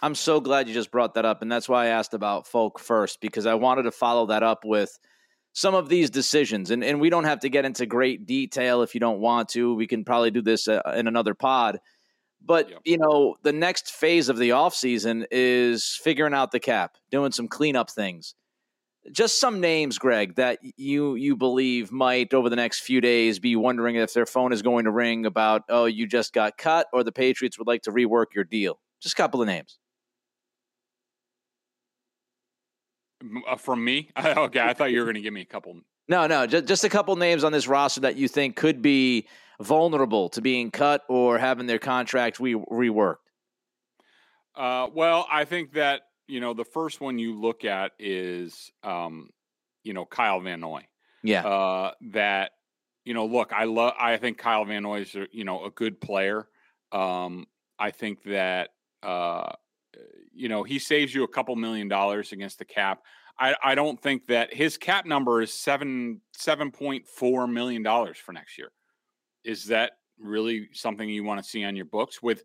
I'm 0.03 0.15
so 0.15 0.41
glad 0.41 0.69
you 0.69 0.75
just 0.75 0.91
brought 0.91 1.15
that 1.15 1.25
up. 1.25 1.43
And 1.43 1.51
that's 1.51 1.69
why 1.69 1.85
I 1.85 1.89
asked 1.89 2.15
about 2.15 2.47
Folk 2.47 2.79
first, 2.79 3.21
because 3.21 3.47
I 3.47 3.55
wanted 3.55 3.85
to 3.85 3.91
follow 3.91 4.27
that 4.27 4.43
up 4.43 4.65
with 4.65 4.99
some 5.53 5.75
of 5.75 5.89
these 5.89 6.11
decisions. 6.11 6.71
And, 6.71 6.83
and 6.83 7.01
we 7.01 7.11
don't 7.11 7.25
have 7.25 7.41
to 7.41 7.49
get 7.49 7.65
into 7.65 7.87
great 7.87 8.27
detail 8.27 8.83
if 8.83 8.95
you 8.95 9.01
don't 9.01 9.21
want 9.21 9.51
to. 9.51 9.75
We 9.75 9.87
can 9.87 10.05
probably 10.05 10.31
do 10.31 10.43
this 10.43 10.69
uh, 10.69 10.81
in 10.97 11.07
another 11.07 11.35
pod. 11.35 11.79
But, 12.45 12.69
yep. 12.69 12.81
you 12.85 12.99
know, 12.99 13.37
the 13.43 13.53
next 13.53 13.93
phase 13.93 14.29
of 14.29 14.37
the 14.37 14.51
offseason 14.51 15.27
is 15.31 15.99
figuring 16.03 16.35
out 16.35 16.51
the 16.51 16.61
cap, 16.61 16.97
doing 17.11 17.33
some 17.33 17.49
cleanup 17.49 17.91
things 17.91 18.35
just 19.12 19.40
some 19.40 19.61
names, 19.61 19.99
Greg, 19.99 20.37
that 20.37 20.59
you 20.77 21.14
you 21.14 21.37
believe 21.37 21.93
might 21.93 22.33
over 22.33 22.49
the 22.49 22.57
next 22.57 22.81
few 22.81 23.01
days 23.01 23.38
be 23.38 23.57
wondering 23.57 23.97
if 23.97 24.14
their 24.14 24.27
phone 24.27 24.53
is 24.53 24.62
going 24.62 24.85
to 24.85 24.90
ring 24.90 25.27
about 25.27 25.62
oh 25.69 25.85
you 25.85 26.07
just 26.07 26.33
got 26.33 26.57
cut 26.57 26.87
or 26.93 27.05
the 27.05 27.12
Patriots 27.12 27.59
would 27.59 27.67
like 27.67 27.83
to 27.83 27.90
rework 27.93 28.35
your 28.35 28.45
deal. 28.45 28.79
Just 29.01 29.14
a 29.14 29.17
couple 29.17 29.43
of 29.43 29.47
names. 29.47 29.79
Uh, 33.49 33.57
from 33.57 33.85
me, 33.85 34.11
okay. 34.19 34.61
I 34.61 34.75
thought 34.75 34.90
you 34.90 34.99
were 34.99 35.05
going 35.05 35.14
to 35.14 35.21
give 35.21 35.33
me 35.33 35.43
a 35.43 35.47
couple. 35.47 35.81
No, 36.09 36.27
no, 36.27 36.47
just 36.47 36.67
just 36.67 36.85
a 36.85 36.88
couple 36.88 37.17
names 37.17 37.45
on 37.45 37.53
this 37.53 37.67
roster 37.67 38.01
that 38.03 38.17
you 38.17 38.29
think 38.29 38.57
could 38.57 38.83
be 38.83 39.27
vulnerable 39.61 40.29
to 40.31 40.40
being 40.40 40.71
cut 40.71 41.03
or 41.09 41.38
having 41.38 41.67
their 41.67 41.79
contract 41.79 42.40
re- 42.40 42.55
reworked. 42.55 43.17
Uh, 44.57 44.88
well, 44.93 45.27
I 45.31 45.45
think 45.45 45.73
that 45.73 46.03
you 46.27 46.41
know, 46.41 46.55
the 46.55 46.65
first 46.65 47.01
one 47.01 47.19
you 47.19 47.39
look 47.39 47.65
at 47.65 47.93
is, 47.99 48.71
um, 48.83 49.31
you 49.83 49.93
know, 49.93 50.05
Kyle 50.05 50.41
Van 50.41 50.61
Noy. 50.61 50.87
Yeah. 51.23 51.47
Uh, 51.47 51.93
that, 52.13 52.53
you 53.05 53.15
know, 53.15 53.27
look, 53.27 53.53
I 53.53 53.65
love, 53.65 53.95
I 53.99 54.17
think 54.17 54.39
Kyle 54.39 54.65
Van 54.65 54.83
Noy 54.83 55.03
is, 55.03 55.15
you 55.33 55.45
know, 55.45 55.65
a 55.65 55.71
good 55.71 56.01
player. 56.01 56.49
Um, 56.93 57.47
I 57.79 57.91
think 57.91 58.23
that, 58.25 58.71
uh, 59.03 59.53
you 60.33 60.49
know, 60.49 60.63
he 60.63 60.79
saves 60.79 61.15
you 61.15 61.25
a 61.25 61.29
couple 61.29 61.55
million 61.57 61.89
dollars 61.89 62.33
against 62.33 62.59
the 62.59 62.65
cap. 62.65 63.03
I, 63.39 63.55
I 63.63 63.75
don't 63.75 64.01
think 64.01 64.27
that 64.29 64.55
his 64.55 64.79
cap 64.79 65.07
number 65.07 65.43
is 65.43 65.53
seven 65.53 66.21
seven 66.37 66.71
point 66.71 67.07
four 67.07 67.47
million 67.47 67.83
dollars 67.83 68.17
for 68.17 68.33
next 68.33 68.57
year. 68.59 68.71
Is 69.45 69.67
that 69.67 69.93
really 70.19 70.69
something 70.73 71.09
you 71.09 71.25
want 71.25 71.43
to 71.43 71.49
see 71.49 71.65
on 71.65 71.77
your 71.77 71.85
books 71.85 72.23
with 72.23 72.45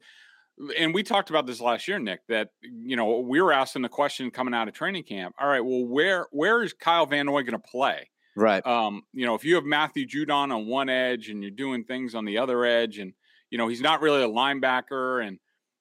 and 0.77 0.93
we 0.93 1.03
talked 1.03 1.29
about 1.29 1.45
this 1.45 1.61
last 1.61 1.87
year, 1.87 1.99
Nick, 1.99 2.21
that 2.27 2.49
you 2.61 2.95
know 2.95 3.19
we 3.19 3.41
were 3.41 3.53
asking 3.53 3.81
the 3.81 3.89
question 3.89 4.31
coming 4.31 4.53
out 4.53 4.67
of 4.67 4.73
training 4.73 5.03
camp. 5.03 5.35
All 5.39 5.47
right, 5.47 5.63
well, 5.63 5.85
where 5.85 6.27
where 6.31 6.63
is 6.63 6.73
Kyle 6.73 7.05
Van 7.05 7.25
Noy 7.25 7.43
going 7.43 7.53
to 7.53 7.59
play? 7.59 8.09
Right. 8.35 8.65
Um, 8.65 9.03
you 9.13 9.25
know, 9.25 9.35
if 9.35 9.43
you 9.43 9.55
have 9.55 9.65
Matthew 9.65 10.05
Judon 10.05 10.53
on 10.53 10.67
one 10.67 10.89
edge 10.89 11.29
and 11.29 11.41
you're 11.41 11.51
doing 11.51 11.83
things 11.83 12.15
on 12.15 12.25
the 12.25 12.37
other 12.37 12.65
edge, 12.65 12.99
and 12.99 13.13
you 13.49 13.57
know 13.57 13.67
he's 13.67 13.81
not 13.81 14.01
really 14.01 14.23
a 14.23 14.27
linebacker, 14.27 15.25
and 15.25 15.39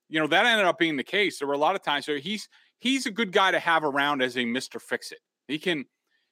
you 0.09 0.21
know, 0.21 0.27
that 0.29 0.47
ended 0.47 0.67
up 0.67 0.79
being 0.79 0.97
the 0.97 1.05
case. 1.05 1.39
There 1.39 1.49
were 1.49 1.55
a 1.55 1.59
lot 1.59 1.75
of 1.75 1.83
times 1.83 2.09
where 2.09 2.19
he's 2.19 2.49
he's 2.79 3.07
a 3.07 3.11
good 3.11 3.33
guy 3.33 3.51
to 3.51 3.59
have 3.59 3.85
around 3.85 4.23
as 4.23 4.37
a 4.37 4.45
Mr. 4.45 4.81
Fix 4.81 5.13
It. 5.13 5.19
He 5.47 5.59
can 5.59 5.85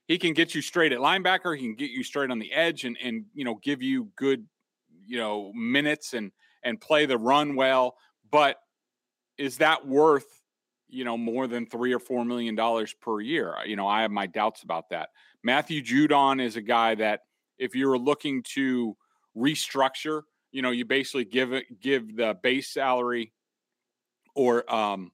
he 0.06 0.18
can 0.18 0.34
get 0.34 0.54
you 0.54 0.62
straight 0.62 0.92
at 0.92 0.98
linebacker, 0.98 1.56
he 1.56 1.64
can 1.64 1.74
get 1.74 1.90
you 1.90 2.02
straight 2.02 2.30
on 2.30 2.38
the 2.38 2.52
edge 2.52 2.84
and 2.84 2.96
and 3.02 3.26
you 3.34 3.44
know, 3.44 3.58
give 3.62 3.82
you 3.82 4.10
good, 4.16 4.46
you 5.06 5.18
know, 5.18 5.52
minutes 5.54 6.14
and 6.14 6.32
and 6.62 6.80
play 6.80 7.06
the 7.06 7.18
run 7.18 7.54
well, 7.54 7.96
but 8.30 8.56
is 9.38 9.58
that 9.58 9.86
worth 9.86 10.26
you 10.88 11.04
know 11.04 11.16
more 11.16 11.46
than 11.46 11.66
three 11.66 11.92
or 11.92 11.98
four 11.98 12.24
million 12.24 12.54
dollars 12.54 12.94
per 13.00 13.20
year? 13.20 13.54
You 13.64 13.76
know 13.76 13.86
i 13.86 14.02
have 14.02 14.10
my 14.10 14.26
doubts 14.26 14.62
about 14.62 14.90
that. 14.90 15.10
Matthew 15.42 15.82
judon 15.82 16.42
is 16.42 16.56
a 16.56 16.62
guy 16.62 16.94
that 16.96 17.20
if 17.58 17.74
you're 17.74 17.98
looking 17.98 18.42
to 18.54 18.96
restructure 19.36 20.22
you 20.50 20.62
know 20.62 20.70
you 20.70 20.84
basically 20.84 21.24
give 21.24 21.52
it 21.52 21.80
give 21.80 22.16
the 22.16 22.34
base 22.42 22.72
salary 22.72 23.32
or 24.34 24.72
um 24.72 25.12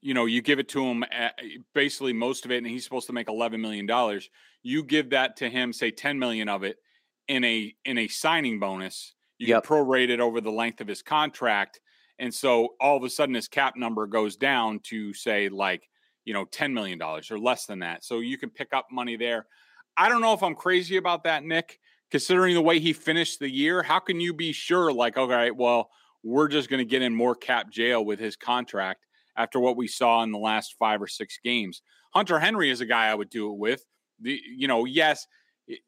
you 0.00 0.14
know 0.14 0.24
you 0.24 0.40
give 0.40 0.58
it 0.58 0.68
to 0.70 0.82
him 0.82 1.04
at, 1.12 1.38
basically 1.74 2.14
most 2.14 2.46
of 2.46 2.50
it 2.50 2.58
and 2.58 2.66
he's 2.66 2.84
supposed 2.84 3.06
to 3.06 3.12
make 3.12 3.28
11 3.28 3.60
million 3.60 3.84
dollars 3.84 4.30
you 4.62 4.82
give 4.82 5.10
that 5.10 5.36
to 5.36 5.50
him 5.50 5.74
say 5.74 5.90
10 5.90 6.18
million 6.18 6.48
of 6.48 6.64
it 6.64 6.78
in 7.28 7.44
a 7.44 7.74
in 7.84 7.98
a 7.98 8.08
signing 8.08 8.58
bonus. 8.58 9.14
You 9.38 9.48
yep. 9.48 9.64
can 9.64 9.76
prorate 9.76 10.10
it 10.10 10.20
over 10.20 10.40
the 10.40 10.50
length 10.50 10.80
of 10.80 10.88
his 10.88 11.02
contract 11.02 11.80
and 12.18 12.32
so 12.32 12.70
all 12.80 12.96
of 12.96 13.02
a 13.02 13.10
sudden 13.10 13.34
his 13.34 13.48
cap 13.48 13.74
number 13.76 14.06
goes 14.06 14.36
down 14.36 14.80
to 14.80 15.12
say 15.14 15.48
like 15.48 15.88
you 16.24 16.32
know 16.32 16.44
10 16.44 16.72
million 16.72 16.98
dollars 16.98 17.30
or 17.30 17.38
less 17.38 17.66
than 17.66 17.80
that 17.80 18.04
so 18.04 18.20
you 18.20 18.38
can 18.38 18.50
pick 18.50 18.72
up 18.72 18.86
money 18.90 19.16
there 19.16 19.46
i 19.96 20.08
don't 20.08 20.20
know 20.20 20.32
if 20.32 20.42
i'm 20.42 20.54
crazy 20.54 20.96
about 20.96 21.24
that 21.24 21.44
nick 21.44 21.78
considering 22.14 22.54
the 22.54 22.62
way 22.62 22.78
he 22.78 22.92
finished 22.92 23.40
the 23.40 23.50
year, 23.50 23.82
how 23.82 23.98
can 23.98 24.20
you 24.20 24.32
be 24.32 24.52
sure, 24.52 24.92
like, 24.92 25.16
all 25.16 25.26
right, 25.26 25.56
well, 25.56 25.90
we're 26.22 26.46
just 26.46 26.70
going 26.70 26.78
to 26.78 26.84
get 26.84 27.02
in 27.02 27.12
more 27.12 27.34
cap 27.34 27.68
jail 27.72 28.04
with 28.04 28.20
his 28.20 28.36
contract 28.36 29.04
after 29.36 29.58
what 29.58 29.76
we 29.76 29.88
saw 29.88 30.22
in 30.22 30.30
the 30.30 30.38
last 30.38 30.76
five 30.78 31.02
or 31.02 31.08
six 31.08 31.40
games? 31.42 31.82
Hunter 32.10 32.38
Henry 32.38 32.70
is 32.70 32.80
a 32.80 32.86
guy 32.86 33.08
I 33.08 33.14
would 33.16 33.30
do 33.30 33.50
it 33.50 33.58
with. 33.58 33.84
The, 34.20 34.40
you 34.56 34.68
know, 34.68 34.84
yes, 34.84 35.26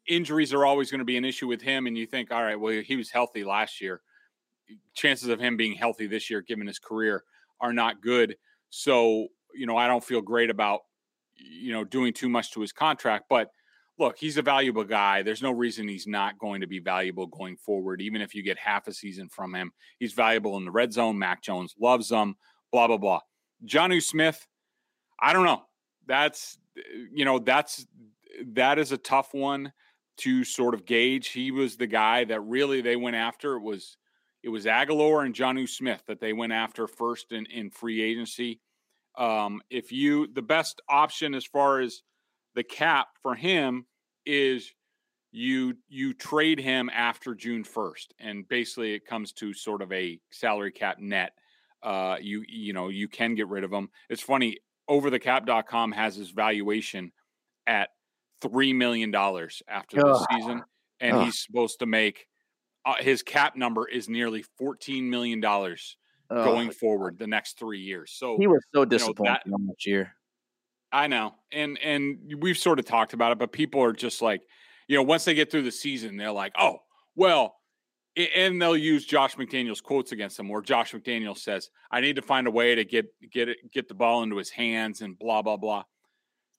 injuries 0.05 0.53
are 0.53 0.65
always 0.65 0.91
going 0.91 0.99
to 0.99 1.05
be 1.05 1.15
an 1.15 1.23
issue 1.23 1.47
with 1.47 1.61
him, 1.61 1.87
and 1.87 1.97
you 1.97 2.05
think, 2.05 2.29
all 2.29 2.43
right, 2.43 2.59
well, 2.59 2.81
he 2.85 2.97
was 2.97 3.09
healthy 3.09 3.45
last 3.45 3.79
year. 3.79 4.01
Chances 4.93 5.29
of 5.29 5.39
him 5.39 5.57
being 5.57 5.73
healthy 5.73 6.07
this 6.07 6.29
year, 6.29 6.41
given 6.41 6.67
his 6.67 6.79
career, 6.79 7.23
are 7.61 7.73
not 7.73 8.01
good. 8.01 8.35
So, 8.69 9.27
you 9.53 9.65
know, 9.65 9.77
I 9.77 9.87
don't 9.87 10.03
feel 10.03 10.21
great 10.21 10.49
about, 10.49 10.81
you 11.35 11.71
know, 11.71 11.83
doing 11.83 12.13
too 12.13 12.29
much 12.29 12.51
to 12.51 12.61
his 12.61 12.71
contract, 12.71 13.25
but 13.29 13.49
look, 13.99 14.17
he's 14.17 14.37
a 14.37 14.41
valuable 14.41 14.83
guy. 14.83 15.23
There's 15.23 15.41
no 15.41 15.51
reason 15.51 15.87
he's 15.87 16.05
not 16.05 16.37
going 16.37 16.61
to 16.61 16.67
be 16.67 16.79
valuable 16.79 17.25
going 17.27 17.57
forward, 17.57 18.01
even 18.01 18.21
if 18.21 18.35
you 18.35 18.43
get 18.43 18.59
half 18.59 18.87
a 18.87 18.93
season 18.93 19.27
from 19.29 19.55
him. 19.55 19.71
He's 19.97 20.13
valuable 20.13 20.57
in 20.57 20.65
the 20.65 20.71
red 20.71 20.93
zone. 20.93 21.17
Mac 21.17 21.41
Jones 21.41 21.73
loves 21.79 22.11
him, 22.11 22.35
blah, 22.71 22.87
blah, 22.87 22.97
blah. 22.97 23.21
Jonnu 23.65 24.03
Smith, 24.03 24.47
I 25.19 25.33
don't 25.33 25.45
know. 25.45 25.63
That's, 26.05 26.59
you 27.11 27.25
know, 27.25 27.39
that's, 27.39 27.87
that 28.53 28.77
is 28.77 28.91
a 28.91 28.97
tough 28.97 29.33
one 29.33 29.73
to 30.17 30.43
sort 30.43 30.75
of 30.75 30.85
gauge. 30.85 31.29
He 31.29 31.49
was 31.49 31.77
the 31.77 31.87
guy 31.87 32.23
that 32.25 32.41
really 32.41 32.81
they 32.81 32.95
went 32.95 33.15
after. 33.15 33.55
It 33.55 33.63
was, 33.63 33.97
it 34.43 34.49
was 34.49 34.65
Agholor 34.65 35.25
and 35.25 35.35
Jonnu 35.35 35.67
Smith 35.67 36.03
that 36.07 36.19
they 36.19 36.33
went 36.33 36.53
after 36.53 36.87
first 36.87 37.31
in, 37.31 37.45
in 37.47 37.69
free 37.69 38.01
agency. 38.01 38.59
Um, 39.17 39.61
if 39.69 39.91
you, 39.91 40.27
the 40.27 40.41
best 40.41 40.81
option 40.89 41.33
as 41.33 41.45
far 41.45 41.79
as, 41.79 42.01
the 42.57 42.63
cap 42.63 43.09
for 43.21 43.35
him 43.35 43.85
is 44.25 44.73
you 45.31 45.75
you 45.87 46.13
trade 46.15 46.59
him 46.59 46.89
after 46.89 47.35
June 47.35 47.63
1st 47.63 48.07
and 48.19 48.47
basically 48.47 48.95
it 48.95 49.05
comes 49.05 49.31
to 49.33 49.53
sort 49.53 49.83
of 49.83 49.91
a 49.91 50.19
salary 50.31 50.71
cap 50.71 50.97
net 50.99 51.33
uh 51.83 52.17
you 52.19 52.43
you 52.47 52.73
know 52.73 52.89
you 52.89 53.07
can 53.07 53.35
get 53.35 53.47
rid 53.47 53.63
of 53.63 53.71
him 53.71 53.89
it's 54.09 54.23
funny 54.23 54.57
overthecap.com 54.89 55.91
has 55.91 56.15
his 56.15 56.31
valuation 56.31 57.11
at 57.67 57.89
3 58.41 58.73
million 58.73 59.11
dollars 59.11 59.61
after 59.67 59.97
the 59.97 60.25
season 60.31 60.63
and 60.99 61.15
Ugh. 61.15 61.25
he's 61.25 61.43
supposed 61.43 61.77
to 61.77 61.85
make 61.85 62.25
uh, 62.87 62.95
his 62.99 63.21
cap 63.21 63.55
number 63.55 63.87
is 63.87 64.09
nearly 64.09 64.43
14 64.57 65.07
million 65.09 65.39
dollars 65.39 65.97
going 66.29 66.71
forward 66.71 67.17
the 67.17 67.27
next 67.27 67.57
3 67.57 67.79
years 67.79 68.11
so 68.11 68.37
he 68.37 68.47
was 68.47 68.61
so 68.75 68.83
disappointed 68.83 69.39
you 69.45 69.51
know, 69.51 69.57
that, 69.67 69.85
year 69.85 70.13
I 70.91 71.07
know, 71.07 71.35
and 71.51 71.77
and 71.79 72.33
we've 72.39 72.57
sort 72.57 72.79
of 72.79 72.85
talked 72.85 73.13
about 73.13 73.31
it, 73.31 73.39
but 73.39 73.51
people 73.51 73.83
are 73.83 73.93
just 73.93 74.21
like, 74.21 74.41
you 74.87 74.95
know, 74.95 75.03
once 75.03 75.25
they 75.25 75.33
get 75.33 75.51
through 75.51 75.63
the 75.63 75.71
season, 75.71 76.15
they're 76.15 76.31
like, 76.31 76.53
oh, 76.57 76.79
well, 77.15 77.55
and 78.15 78.61
they'll 78.61 78.77
use 78.77 79.05
Josh 79.05 79.35
McDaniels 79.35 79.83
quotes 79.83 80.11
against 80.11 80.37
them, 80.37 80.49
where 80.49 80.61
Josh 80.61 80.93
McDaniels 80.93 81.39
says, 81.39 81.69
"I 81.91 81.99
need 82.01 82.15
to 82.15 82.21
find 82.21 82.47
a 82.47 82.51
way 82.51 82.73
to 82.75 82.85
get 82.85 83.07
get 83.31 83.49
it 83.49 83.57
get 83.71 83.87
the 83.87 83.95
ball 83.95 84.23
into 84.23 84.37
his 84.37 84.49
hands," 84.49 85.01
and 85.01 85.19
blah 85.19 85.41
blah 85.41 85.57
blah. 85.57 85.83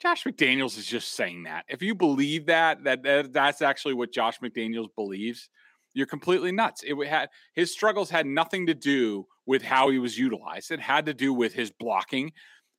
Josh 0.00 0.24
McDaniels 0.24 0.78
is 0.78 0.86
just 0.86 1.14
saying 1.14 1.44
that. 1.44 1.64
If 1.68 1.82
you 1.82 1.94
believe 1.94 2.46
that, 2.46 2.84
that, 2.84 3.02
that 3.02 3.32
that's 3.32 3.62
actually 3.62 3.94
what 3.94 4.12
Josh 4.12 4.38
McDaniels 4.40 4.94
believes, 4.94 5.48
you're 5.98 6.06
completely 6.06 6.52
nuts. 6.52 6.84
It 6.86 6.94
had 7.08 7.28
his 7.54 7.72
struggles 7.72 8.08
had 8.08 8.24
nothing 8.24 8.68
to 8.68 8.74
do 8.74 9.26
with 9.46 9.62
how 9.62 9.90
he 9.90 9.98
was 9.98 10.16
utilized. 10.16 10.70
It 10.70 10.78
had 10.78 11.06
to 11.06 11.12
do 11.12 11.34
with 11.34 11.52
his 11.52 11.72
blocking, 11.72 12.30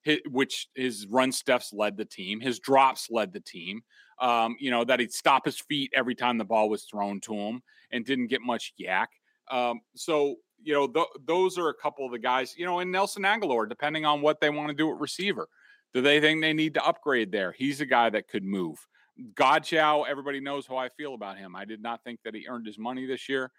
his, 0.03 0.19
which 0.29 0.69
his 0.73 1.05
run 1.05 1.33
steps 1.33 1.73
led 1.73 1.97
the 1.97 2.05
team, 2.05 2.39
his 2.39 2.59
drops 2.59 3.09
led 3.11 3.33
the 3.33 3.41
team. 3.41 3.81
Um, 4.21 4.55
you 4.57 4.71
know 4.71 4.85
that 4.85 5.01
he'd 5.01 5.11
stop 5.11 5.43
his 5.43 5.59
feet 5.59 5.91
every 5.93 6.15
time 6.15 6.37
the 6.37 6.45
ball 6.45 6.69
was 6.69 6.85
thrown 6.85 7.19
to 7.21 7.33
him 7.33 7.61
and 7.91 8.05
didn't 8.05 8.27
get 8.27 8.41
much 8.41 8.73
YAC. 8.79 9.07
Um, 9.51 9.81
so 9.95 10.35
you 10.63 10.73
know 10.73 10.87
th- 10.87 11.07
those 11.25 11.57
are 11.57 11.67
a 11.67 11.73
couple 11.73 12.05
of 12.05 12.13
the 12.13 12.19
guys. 12.19 12.55
You 12.57 12.65
know, 12.65 12.79
and 12.79 12.89
Nelson 12.89 13.23
Agholor, 13.23 13.67
depending 13.67 14.05
on 14.05 14.21
what 14.21 14.39
they 14.39 14.49
want 14.49 14.69
to 14.69 14.73
do 14.73 14.89
at 14.89 14.97
receiver, 14.97 15.49
do 15.93 16.01
they 16.01 16.21
think 16.21 16.39
they 16.39 16.53
need 16.53 16.75
to 16.75 16.85
upgrade 16.85 17.33
there? 17.33 17.51
He's 17.51 17.81
a 17.81 17.85
guy 17.85 18.09
that 18.11 18.29
could 18.29 18.45
move. 18.45 18.77
Godchaux, 19.33 20.05
everybody 20.07 20.39
knows 20.39 20.65
how 20.65 20.77
I 20.77 20.89
feel 20.89 21.13
about 21.13 21.37
him. 21.37 21.55
I 21.55 21.65
did 21.65 21.81
not 21.81 22.03
think 22.03 22.19
that 22.23 22.33
he 22.33 22.47
earned 22.47 22.65
his 22.65 22.77
money 22.77 23.05
this 23.05 23.27
year. 23.27 23.51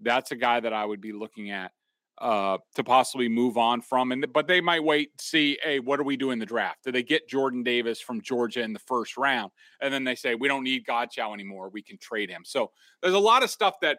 That's 0.00 0.32
a 0.32 0.36
guy 0.36 0.60
that 0.60 0.72
I 0.72 0.84
would 0.84 1.00
be 1.00 1.12
looking 1.12 1.50
at 1.50 1.72
uh, 2.18 2.58
to 2.74 2.84
possibly 2.84 3.28
move 3.28 3.56
on 3.56 3.80
from. 3.80 4.12
And 4.12 4.26
but 4.32 4.46
they 4.46 4.60
might 4.60 4.82
wait 4.82 5.10
see, 5.20 5.58
hey, 5.62 5.80
what 5.80 5.98
do 5.98 6.04
we 6.04 6.16
do 6.16 6.30
in 6.30 6.38
the 6.38 6.46
draft? 6.46 6.84
Do 6.84 6.92
they 6.92 7.02
get 7.02 7.28
Jordan 7.28 7.62
Davis 7.62 8.00
from 8.00 8.20
Georgia 8.20 8.62
in 8.62 8.72
the 8.72 8.78
first 8.80 9.16
round? 9.16 9.52
And 9.80 9.92
then 9.92 10.04
they 10.04 10.14
say, 10.14 10.34
we 10.34 10.48
don't 10.48 10.64
need 10.64 10.86
Godchaux 10.86 11.32
anymore. 11.32 11.70
We 11.72 11.82
can 11.82 11.98
trade 11.98 12.30
him. 12.30 12.42
So 12.44 12.70
there's 13.02 13.14
a 13.14 13.18
lot 13.18 13.42
of 13.42 13.50
stuff 13.50 13.74
that 13.82 13.98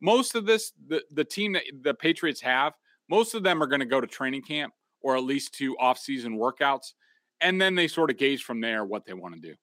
most 0.00 0.34
of 0.34 0.46
this, 0.46 0.72
the, 0.86 1.02
the 1.10 1.24
team 1.24 1.52
that 1.54 1.62
the 1.82 1.94
Patriots 1.94 2.40
have, 2.40 2.74
most 3.08 3.34
of 3.34 3.42
them 3.42 3.62
are 3.62 3.66
going 3.66 3.80
to 3.80 3.86
go 3.86 4.00
to 4.00 4.06
training 4.06 4.42
camp 4.42 4.72
or 5.02 5.16
at 5.16 5.24
least 5.24 5.54
to 5.54 5.76
off-season 5.78 6.38
workouts. 6.38 6.92
And 7.40 7.60
then 7.60 7.74
they 7.74 7.88
sort 7.88 8.10
of 8.10 8.16
gauge 8.16 8.42
from 8.42 8.60
there 8.60 8.84
what 8.84 9.04
they 9.04 9.12
want 9.12 9.34
to 9.34 9.40
do. 9.40 9.54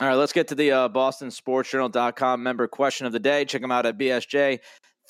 All 0.00 0.06
right, 0.06 0.14
let's 0.14 0.32
get 0.32 0.46
to 0.48 0.54
the 0.54 0.70
uh, 0.70 0.88
BostonSportsJournal.com 0.90 2.40
member 2.40 2.68
question 2.68 3.08
of 3.08 3.12
the 3.12 3.18
day. 3.18 3.44
Check 3.44 3.62
them 3.62 3.72
out 3.72 3.84
at 3.84 3.98
BSJ. 3.98 4.60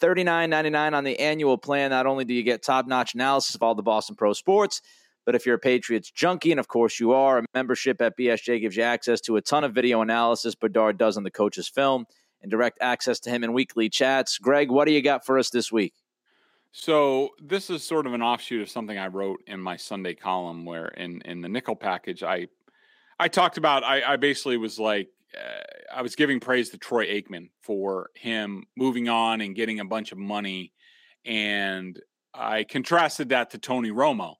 $39.99 0.01 0.95
on 0.95 1.05
the 1.05 1.21
annual 1.21 1.59
plan. 1.59 1.91
Not 1.91 2.07
only 2.07 2.25
do 2.25 2.33
you 2.33 2.43
get 2.43 2.63
top 2.63 2.87
notch 2.87 3.13
analysis 3.13 3.55
of 3.55 3.63
all 3.63 3.75
the 3.75 3.83
Boston 3.83 4.17
Pro 4.17 4.33
sports, 4.33 4.81
but 5.27 5.35
if 5.35 5.45
you're 5.45 5.57
a 5.57 5.59
Patriots 5.59 6.11
junkie, 6.11 6.53
and 6.53 6.59
of 6.59 6.69
course 6.69 6.99
you 6.99 7.13
are, 7.13 7.39
a 7.39 7.45
membership 7.53 8.01
at 8.01 8.17
BSJ 8.17 8.63
gives 8.63 8.79
you 8.79 8.83
access 8.83 9.21
to 9.23 9.37
a 9.37 9.43
ton 9.43 9.63
of 9.63 9.75
video 9.75 10.01
analysis 10.01 10.55
Bedard 10.55 10.97
does 10.97 11.19
on 11.19 11.23
the 11.23 11.31
coach's 11.31 11.69
film 11.69 12.07
and 12.41 12.51
direct 12.51 12.79
access 12.81 13.21
to 13.21 13.31
him 13.31 13.45
in 13.45 13.53
weekly 13.53 13.91
chats. 13.91 14.39
Greg, 14.39 14.71
what 14.71 14.87
do 14.87 14.93
you 14.93 15.03
got 15.03 15.27
for 15.27 15.39
us 15.39 15.51
this 15.51 15.71
week? 15.71 15.93
So 16.73 17.31
this 17.43 17.69
is 17.69 17.83
sort 17.83 18.07
of 18.07 18.15
an 18.15 18.23
offshoot 18.23 18.63
of 18.63 18.71
something 18.71 18.97
I 18.97 19.09
wrote 19.09 19.43
in 19.47 19.61
my 19.61 19.77
Sunday 19.77 20.15
column, 20.15 20.65
where 20.65 20.89
in 20.89 21.21
in 21.23 21.43
the 21.43 21.49
nickel 21.51 21.77
package, 21.77 22.23
I 22.23 22.49
I 23.19 23.29
talked 23.29 23.59
about 23.59 23.85
I, 23.85 24.15
I 24.15 24.17
basically 24.17 24.57
was 24.57 24.79
like 24.79 25.09
uh, 25.37 25.63
I 25.95 26.03
was 26.03 26.15
giving 26.15 26.41
praise 26.41 26.71
to 26.71 26.79
Troy 26.79 27.07
Aikman 27.07 27.51
for 27.63 28.11
him 28.15 28.65
moving 28.77 29.09
on 29.09 29.41
and 29.41 29.55
getting 29.55 29.81
a 29.81 29.85
bunch 29.85 30.13
of 30.13 30.19
money, 30.19 30.73
and 31.25 31.99
I 32.33 32.65
contrasted 32.65 33.31
that 33.31 33.51
to 33.51 33.59
Tony 33.59 33.91
Romo. 33.91 34.35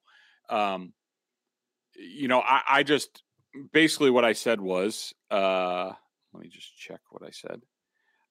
Um, 0.49 0.93
you 1.95 2.29
know, 2.29 2.41
I, 2.41 2.63
I, 2.69 2.83
just 2.85 3.23
basically 3.73 4.11
what 4.11 4.25
I 4.25 4.33
said 4.33 4.61
was, 4.61 5.13
uh, 5.31 5.93
let 6.33 6.43
me 6.43 6.49
just 6.49 6.75
check 6.79 7.01
what 7.11 7.23
I 7.23 7.31
said. 7.31 7.61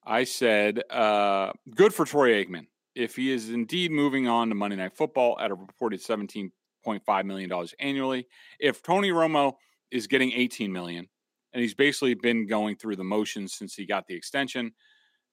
I 0.04 0.24
said, 0.24 0.82
uh, 0.90 1.52
good 1.76 1.94
for 1.94 2.06
Troy 2.06 2.44
Aikman 2.44 2.68
if 2.96 3.16
he 3.16 3.32
is 3.32 3.50
indeed 3.50 3.92
moving 3.92 4.28
on 4.28 4.50
to 4.50 4.56
Monday 4.56 4.78
Night 4.78 4.96
Football 4.96 5.38
at 5.40 5.52
a 5.52 5.56
reported 5.56 6.02
seventeen 6.02 6.52
point 6.84 7.04
five 7.06 7.26
million 7.26 7.50
dollars 7.50 7.76
annually. 7.80 8.28
If 8.60 8.82
Tony 8.82 9.12
Romo 9.12 9.56
is 9.92 10.08
getting 10.08 10.32
eighteen 10.34 10.72
million 10.72 11.08
and 11.54 11.62
he's 11.62 11.74
basically 11.74 12.14
been 12.14 12.46
going 12.46 12.76
through 12.76 12.96
the 12.96 13.04
motions 13.04 13.54
since 13.54 13.74
he 13.74 13.86
got 13.86 14.06
the 14.08 14.16
extension. 14.16 14.72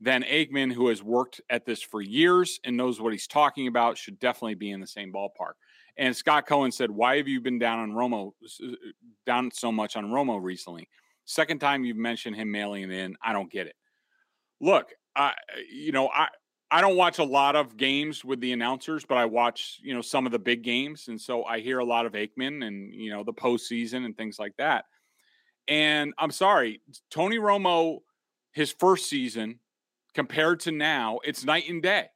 Then 0.00 0.22
Aikman, 0.22 0.72
who 0.72 0.88
has 0.88 1.02
worked 1.02 1.40
at 1.50 1.64
this 1.64 1.82
for 1.82 2.00
years 2.00 2.60
and 2.64 2.76
knows 2.76 3.00
what 3.00 3.12
he's 3.12 3.26
talking 3.26 3.68
about, 3.68 3.96
should 3.96 4.18
definitely 4.18 4.54
be 4.54 4.70
in 4.70 4.80
the 4.80 4.86
same 4.86 5.12
ballpark. 5.12 5.54
And 5.96 6.14
Scott 6.16 6.46
Cohen 6.46 6.72
said, 6.72 6.90
"Why 6.90 7.16
have 7.16 7.28
you 7.28 7.40
been 7.40 7.58
down 7.58 7.78
on 7.78 7.92
Romo, 7.92 8.32
uh, 8.62 8.76
down 9.24 9.50
so 9.52 9.70
much 9.70 9.96
on 9.96 10.06
Romo 10.06 10.42
recently? 10.42 10.88
Second 11.24 11.60
time 11.60 11.84
you've 11.84 11.96
mentioned 11.96 12.36
him 12.36 12.50
mailing 12.50 12.82
it 12.84 12.90
in. 12.90 13.16
I 13.22 13.32
don't 13.32 13.50
get 13.50 13.66
it. 13.66 13.76
Look, 14.60 14.92
I, 15.14 15.34
you 15.70 15.92
know, 15.92 16.08
I." 16.08 16.28
I 16.74 16.80
don't 16.80 16.96
watch 16.96 17.20
a 17.20 17.24
lot 17.24 17.54
of 17.54 17.76
games 17.76 18.24
with 18.24 18.40
the 18.40 18.50
announcers, 18.50 19.04
but 19.04 19.16
I 19.16 19.26
watch, 19.26 19.78
you 19.80 19.94
know, 19.94 20.02
some 20.02 20.26
of 20.26 20.32
the 20.32 20.40
big 20.40 20.64
games. 20.64 21.06
And 21.06 21.20
so 21.20 21.44
I 21.44 21.60
hear 21.60 21.78
a 21.78 21.84
lot 21.84 22.04
of 22.04 22.14
Aikman 22.14 22.66
and, 22.66 22.92
you 22.92 23.10
know, 23.10 23.22
the 23.22 23.32
postseason 23.32 24.04
and 24.04 24.16
things 24.16 24.40
like 24.40 24.56
that. 24.58 24.87
And 25.68 26.12
I'm 26.18 26.32
sorry, 26.32 26.82
Tony 27.12 27.38
Romo, 27.38 27.98
his 28.54 28.72
first 28.72 29.08
season 29.08 29.60
compared 30.14 30.58
to 30.60 30.72
now, 30.72 31.20
it's 31.22 31.44
night 31.44 31.68
and 31.68 31.80
day. 31.80 32.06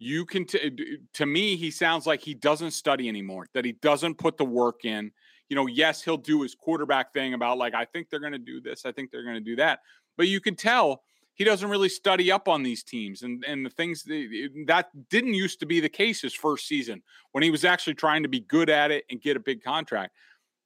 You 0.00 0.26
can, 0.26 0.44
t- 0.44 0.98
to 1.14 1.24
me, 1.24 1.54
he 1.54 1.70
sounds 1.70 2.04
like 2.04 2.20
he 2.20 2.34
doesn't 2.34 2.72
study 2.72 3.08
anymore, 3.08 3.46
that 3.54 3.64
he 3.64 3.74
doesn't 3.80 4.18
put 4.18 4.36
the 4.38 4.44
work 4.44 4.84
in. 4.84 5.12
You 5.48 5.54
know, 5.54 5.68
yes, 5.68 6.02
he'll 6.02 6.16
do 6.16 6.42
his 6.42 6.56
quarterback 6.56 7.12
thing 7.12 7.34
about 7.34 7.58
like, 7.58 7.74
I 7.74 7.84
think 7.84 8.10
they're 8.10 8.18
going 8.18 8.32
to 8.32 8.38
do 8.38 8.60
this, 8.60 8.84
I 8.84 8.90
think 8.90 9.12
they're 9.12 9.22
going 9.22 9.36
to 9.36 9.40
do 9.40 9.54
that. 9.54 9.78
But 10.16 10.26
you 10.26 10.40
can 10.40 10.56
tell 10.56 11.04
he 11.34 11.44
doesn't 11.44 11.70
really 11.70 11.88
study 11.88 12.30
up 12.30 12.48
on 12.48 12.62
these 12.62 12.82
teams 12.82 13.22
and, 13.22 13.44
and 13.46 13.64
the 13.64 13.70
things 13.70 14.02
that, 14.02 14.14
eh, 14.14 14.64
that 14.66 14.88
didn't 15.08 15.34
used 15.34 15.60
to 15.60 15.66
be 15.66 15.80
the 15.80 15.88
case 15.88 16.20
his 16.20 16.34
first 16.34 16.66
season 16.66 17.02
when 17.32 17.42
he 17.42 17.50
was 17.50 17.64
actually 17.64 17.94
trying 17.94 18.22
to 18.22 18.28
be 18.28 18.40
good 18.40 18.68
at 18.68 18.90
it 18.90 19.04
and 19.10 19.22
get 19.22 19.36
a 19.36 19.40
big 19.40 19.62
contract. 19.62 20.14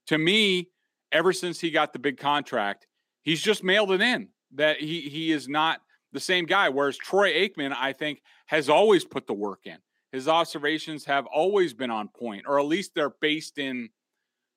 To 0.09 0.19
me, 0.19 0.69
ever 1.13 1.33
since 1.33 1.61
he 1.61 1.71
got 1.71 1.93
the 1.93 1.99
big 1.99 2.19
contract, 2.19 2.87
he's 3.23 3.41
just 3.41 3.63
mailed 3.63 3.93
it 3.93 4.01
in 4.01 4.29
that 4.55 4.79
he 4.81 5.03
he 5.03 5.33
is 5.33 5.49
not 5.49 5.81
the 6.13 6.21
same 6.21 6.47
guy. 6.47 6.69
Whereas 6.69 6.97
Troy 6.97 7.33
Aikman, 7.33 7.75
I 7.77 7.93
think, 7.93 8.23
has 8.47 8.69
always 8.69 9.05
put 9.05 9.27
the 9.27 9.35
work 9.35 9.61
in. 9.65 9.79
His 10.13 10.29
observations 10.29 11.05
have 11.07 11.27
always 11.27 11.75
been 11.75 11.91
on 11.91 12.09
point, 12.09 12.45
or 12.47 12.61
at 12.61 12.67
least 12.67 12.93
they're 12.95 13.15
based 13.21 13.59
in, 13.59 13.89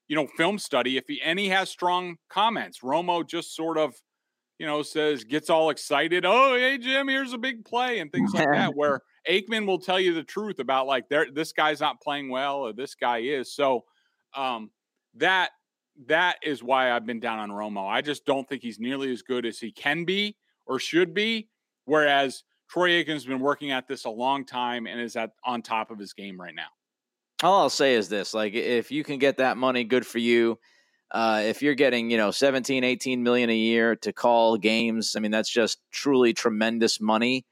you 0.07 0.15
know, 0.15 0.27
film 0.37 0.59
study. 0.59 0.97
If 0.97 1.05
he 1.07 1.21
and 1.21 1.39
he 1.39 1.49
has 1.49 1.69
strong 1.69 2.17
comments, 2.29 2.81
Romo 2.81 3.27
just 3.27 3.55
sort 3.55 3.77
of, 3.77 3.95
you 4.59 4.65
know, 4.65 4.81
says 4.81 5.23
gets 5.23 5.49
all 5.49 5.69
excited. 5.69 6.25
Oh, 6.25 6.55
hey 6.55 6.77
Jim, 6.77 7.07
here's 7.07 7.33
a 7.33 7.37
big 7.37 7.63
play 7.65 7.99
and 7.99 8.11
things 8.11 8.33
like 8.33 8.51
that. 8.51 8.75
Where 8.75 9.01
Aikman 9.29 9.67
will 9.67 9.79
tell 9.79 9.99
you 9.99 10.13
the 10.13 10.23
truth 10.23 10.59
about 10.59 10.87
like 10.87 11.09
there 11.09 11.27
this 11.31 11.51
guy's 11.53 11.79
not 11.79 12.01
playing 12.01 12.29
well 12.29 12.57
or 12.57 12.73
this 12.73 12.95
guy 12.95 13.19
is. 13.19 13.53
So 13.53 13.85
um, 14.33 14.71
that 15.15 15.51
that 16.07 16.37
is 16.43 16.63
why 16.63 16.91
I've 16.91 17.05
been 17.05 17.19
down 17.19 17.39
on 17.39 17.49
Romo. 17.49 17.87
I 17.87 18.01
just 18.01 18.25
don't 18.25 18.47
think 18.47 18.61
he's 18.61 18.79
nearly 18.79 19.11
as 19.11 19.21
good 19.21 19.45
as 19.45 19.59
he 19.59 19.71
can 19.71 20.05
be 20.05 20.37
or 20.65 20.79
should 20.79 21.13
be. 21.13 21.49
Whereas 21.85 22.43
Troy 22.69 23.03
Aikman's 23.03 23.25
been 23.25 23.39
working 23.39 23.71
at 23.71 23.87
this 23.87 24.05
a 24.05 24.09
long 24.09 24.45
time 24.45 24.87
and 24.87 24.99
is 24.99 25.15
at 25.15 25.31
on 25.43 25.61
top 25.61 25.89
of 25.91 25.97
his 25.97 26.13
game 26.13 26.39
right 26.39 26.55
now. 26.55 26.67
All 27.43 27.61
I'll 27.61 27.69
say 27.69 27.93
is 27.93 28.09
this: 28.09 28.33
like, 28.33 28.53
if 28.53 28.91
you 28.91 29.03
can 29.03 29.19
get 29.19 29.37
that 29.37 29.57
money, 29.57 29.83
good 29.83 30.05
for 30.05 30.17
you. 30.17 30.57
Uh, 31.11 31.41
if 31.45 31.61
you're 31.61 31.75
getting, 31.75 32.11
you 32.11 32.17
know, 32.17 32.31
17, 32.31 32.83
18 32.83 33.23
million 33.23 33.49
a 33.49 33.55
year 33.55 33.95
to 33.97 34.11
call 34.11 34.57
games, 34.57 35.15
I 35.15 35.19
mean, 35.19 35.31
that's 35.31 35.49
just 35.49 35.79
truly 35.91 36.33
tremendous 36.33 36.99
money. 36.99 37.45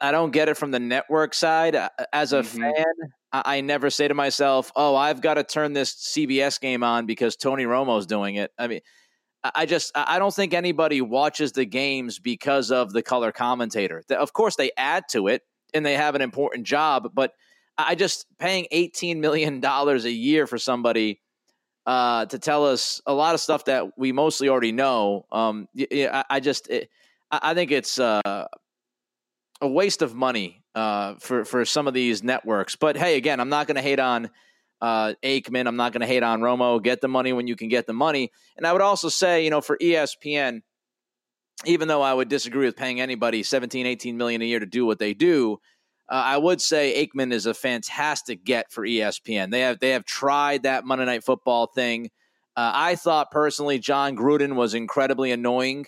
I 0.00 0.12
don't 0.12 0.32
get 0.32 0.48
it 0.48 0.56
from 0.56 0.70
the 0.70 0.78
network 0.78 1.34
side. 1.34 1.76
As 2.12 2.32
a 2.32 2.42
mm-hmm. 2.42 2.60
fan, 2.60 2.84
I, 3.32 3.42
I 3.56 3.60
never 3.60 3.90
say 3.90 4.06
to 4.06 4.14
myself, 4.14 4.70
"Oh, 4.76 4.94
I've 4.96 5.20
got 5.20 5.34
to 5.34 5.44
turn 5.44 5.72
this 5.72 5.94
CBS 5.94 6.60
game 6.60 6.82
on 6.82 7.06
because 7.06 7.36
Tony 7.36 7.64
Romo's 7.64 8.06
doing 8.06 8.34
it." 8.36 8.50
I 8.58 8.66
mean, 8.66 8.80
I 9.54 9.66
just 9.66 9.92
I 9.94 10.18
don't 10.18 10.34
think 10.34 10.54
anybody 10.54 11.00
watches 11.00 11.52
the 11.52 11.64
games 11.64 12.18
because 12.18 12.70
of 12.70 12.92
the 12.92 13.02
color 13.02 13.32
commentator. 13.32 14.02
Of 14.10 14.32
course, 14.32 14.56
they 14.56 14.70
add 14.76 15.04
to 15.10 15.28
it 15.28 15.42
and 15.72 15.84
they 15.84 15.94
have 15.94 16.14
an 16.14 16.22
important 16.22 16.66
job, 16.66 17.10
but 17.14 17.32
I 17.76 17.94
just 17.94 18.26
paying 18.38 18.66
eighteen 18.70 19.20
million 19.20 19.60
dollars 19.60 20.04
a 20.04 20.10
year 20.10 20.46
for 20.46 20.58
somebody 20.58 21.20
uh, 21.86 22.26
to 22.26 22.38
tell 22.38 22.66
us 22.66 23.00
a 23.06 23.12
lot 23.12 23.34
of 23.34 23.40
stuff 23.40 23.66
that 23.66 23.98
we 23.98 24.12
mostly 24.12 24.48
already 24.48 24.72
know. 24.72 25.26
Um, 25.30 25.68
I, 25.78 26.24
I 26.30 26.40
just 26.40 26.68
it, 26.68 26.88
I 27.30 27.54
think 27.54 27.70
it's 27.70 27.98
uh, 27.98 28.20
a 29.60 29.68
waste 29.68 30.02
of 30.02 30.14
money 30.14 30.62
uh, 30.74 31.14
for 31.20 31.44
for 31.44 31.64
some 31.64 31.86
of 31.86 31.94
these 31.94 32.22
networks. 32.22 32.76
But 32.76 32.96
hey, 32.96 33.16
again, 33.16 33.40
I'm 33.40 33.48
not 33.48 33.66
going 33.66 33.76
to 33.76 33.82
hate 33.82 34.00
on 34.00 34.30
uh, 34.80 35.14
Aikman. 35.22 35.66
I'm 35.66 35.76
not 35.76 35.92
going 35.92 36.00
to 36.00 36.06
hate 36.06 36.22
on 36.22 36.40
Romo. 36.40 36.82
Get 36.82 37.00
the 37.00 37.08
money 37.08 37.32
when 37.32 37.46
you 37.46 37.56
can 37.56 37.68
get 37.68 37.86
the 37.86 37.92
money. 37.92 38.30
And 38.56 38.66
I 38.66 38.72
would 38.72 38.82
also 38.82 39.08
say, 39.08 39.44
you 39.44 39.50
know, 39.50 39.60
for 39.60 39.78
ESPN, 39.78 40.60
even 41.64 41.88
though 41.88 42.02
I 42.02 42.12
would 42.12 42.28
disagree 42.28 42.66
with 42.66 42.76
paying 42.76 43.00
anybody 43.00 43.42
17, 43.42 43.86
18 43.86 44.16
million 44.16 44.42
a 44.42 44.44
year 44.44 44.60
to 44.60 44.66
do 44.66 44.84
what 44.84 44.98
they 44.98 45.14
do, 45.14 45.58
uh, 46.08 46.14
I 46.14 46.36
would 46.36 46.60
say 46.60 47.06
Aikman 47.06 47.32
is 47.32 47.46
a 47.46 47.54
fantastic 47.54 48.44
get 48.44 48.70
for 48.70 48.86
ESPN. 48.86 49.50
They 49.50 49.60
have 49.60 49.80
they 49.80 49.90
have 49.90 50.04
tried 50.04 50.64
that 50.64 50.84
Monday 50.84 51.04
Night 51.06 51.24
Football 51.24 51.66
thing. 51.66 52.10
Uh, 52.56 52.70
I 52.74 52.94
thought 52.94 53.30
personally 53.30 53.78
Jon 53.78 54.16
Gruden 54.16 54.54
was 54.54 54.74
incredibly 54.74 55.32
annoying 55.32 55.86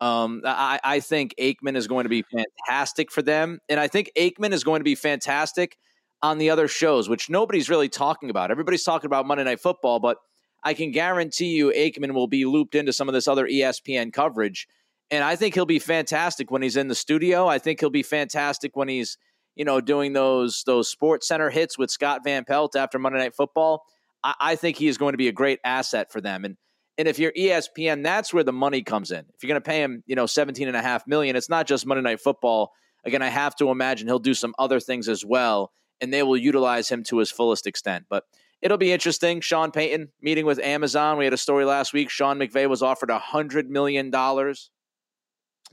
um, 0.00 0.42
I, 0.46 0.80
I 0.82 1.00
think 1.00 1.34
Aikman 1.38 1.76
is 1.76 1.86
going 1.86 2.04
to 2.04 2.08
be 2.08 2.22
fantastic 2.22 3.10
for 3.12 3.22
them. 3.22 3.58
And 3.68 3.78
I 3.78 3.86
think 3.86 4.10
Aikman 4.16 4.52
is 4.52 4.64
going 4.64 4.80
to 4.80 4.84
be 4.84 4.94
fantastic 4.94 5.76
on 6.22 6.38
the 6.38 6.50
other 6.50 6.68
shows, 6.68 7.08
which 7.08 7.28
nobody's 7.28 7.68
really 7.68 7.88
talking 7.88 8.30
about. 8.30 8.50
Everybody's 8.50 8.84
talking 8.84 9.06
about 9.06 9.26
Monday 9.26 9.44
Night 9.44 9.60
Football, 9.60 10.00
but 10.00 10.16
I 10.62 10.74
can 10.74 10.90
guarantee 10.90 11.54
you 11.56 11.70
Aikman 11.70 12.12
will 12.14 12.28
be 12.28 12.44
looped 12.44 12.74
into 12.74 12.92
some 12.92 13.08
of 13.08 13.14
this 13.14 13.28
other 13.28 13.46
ESPN 13.46 14.12
coverage. 14.12 14.66
And 15.10 15.24
I 15.24 15.36
think 15.36 15.54
he'll 15.54 15.66
be 15.66 15.78
fantastic 15.78 16.50
when 16.50 16.62
he's 16.62 16.76
in 16.76 16.88
the 16.88 16.94
studio. 16.94 17.46
I 17.46 17.58
think 17.58 17.80
he'll 17.80 17.90
be 17.90 18.02
fantastic 18.02 18.76
when 18.76 18.88
he's, 18.88 19.18
you 19.54 19.64
know, 19.64 19.80
doing 19.80 20.12
those 20.12 20.62
those 20.64 20.88
Sports 20.88 21.28
Center 21.28 21.50
hits 21.50 21.78
with 21.78 21.90
Scott 21.90 22.22
Van 22.24 22.44
Pelt 22.44 22.76
after 22.76 22.98
Monday 22.98 23.18
Night 23.18 23.34
Football. 23.34 23.84
I, 24.22 24.34
I 24.40 24.56
think 24.56 24.76
he 24.76 24.88
is 24.88 24.98
going 24.98 25.12
to 25.12 25.18
be 25.18 25.28
a 25.28 25.32
great 25.32 25.60
asset 25.64 26.10
for 26.12 26.20
them. 26.20 26.44
And 26.44 26.56
and 26.98 27.08
if 27.08 27.18
you're 27.18 27.32
ESPN, 27.32 28.02
that's 28.02 28.34
where 28.34 28.44
the 28.44 28.52
money 28.52 28.82
comes 28.82 29.10
in. 29.10 29.24
If 29.34 29.42
you're 29.42 29.48
going 29.48 29.60
to 29.62 29.66
pay 29.66 29.82
him, 29.82 30.02
you 30.06 30.16
know, 30.16 30.26
17 30.26 30.68
and 30.68 30.76
a 30.76 30.82
half 30.82 31.06
million, 31.06 31.34
it's 31.34 31.48
not 31.48 31.66
just 31.66 31.86
Monday 31.86 32.02
Night 32.02 32.20
Football. 32.20 32.72
Again, 33.04 33.22
I 33.22 33.28
have 33.28 33.56
to 33.56 33.70
imagine 33.70 34.06
he'll 34.06 34.18
do 34.18 34.34
some 34.34 34.54
other 34.58 34.80
things 34.80 35.08
as 35.08 35.24
well, 35.24 35.72
and 36.02 36.12
they 36.12 36.22
will 36.22 36.36
utilize 36.36 36.90
him 36.90 37.02
to 37.04 37.16
his 37.18 37.30
fullest 37.30 37.66
extent. 37.66 38.04
But 38.10 38.24
it'll 38.60 38.76
be 38.76 38.92
interesting. 38.92 39.40
Sean 39.40 39.70
Payton 39.70 40.10
meeting 40.20 40.44
with 40.44 40.58
Amazon. 40.58 41.16
We 41.16 41.24
had 41.24 41.32
a 41.32 41.38
story 41.38 41.64
last 41.64 41.94
week. 41.94 42.10
Sean 42.10 42.38
McVay 42.38 42.68
was 42.68 42.82
offered 42.82 43.08
a 43.08 43.18
hundred 43.18 43.70
million 43.70 44.10
dollars 44.10 44.70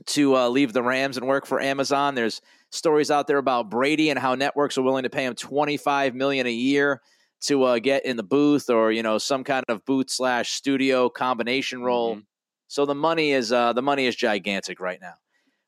to 0.06 0.36
uh, 0.36 0.48
leave 0.48 0.72
the 0.72 0.82
Rams 0.82 1.16
and 1.16 1.26
work 1.26 1.46
for 1.46 1.60
Amazon. 1.60 2.14
There's 2.14 2.40
stories 2.70 3.10
out 3.10 3.26
there 3.26 3.38
about 3.38 3.70
Brady 3.70 4.10
and 4.10 4.18
how 4.18 4.34
networks 4.34 4.78
are 4.78 4.82
willing 4.82 5.02
to 5.04 5.10
pay 5.10 5.24
him 5.24 5.34
25 5.34 6.14
million 6.14 6.46
a 6.46 6.52
year 6.52 7.00
to 7.40 7.62
uh, 7.64 7.78
get 7.78 8.04
in 8.04 8.16
the 8.16 8.22
booth 8.22 8.68
or 8.68 8.90
you 8.90 9.02
know 9.02 9.18
some 9.18 9.44
kind 9.44 9.64
of 9.68 9.84
booth 9.84 10.10
slash 10.10 10.52
studio 10.52 11.08
combination 11.08 11.82
role. 11.82 12.16
Mm-hmm. 12.16 12.22
So 12.68 12.84
the 12.84 12.94
money 12.94 13.32
is 13.32 13.52
uh, 13.52 13.72
the 13.72 13.82
money 13.82 14.06
is 14.06 14.16
gigantic 14.16 14.80
right 14.80 15.00
now. 15.00 15.14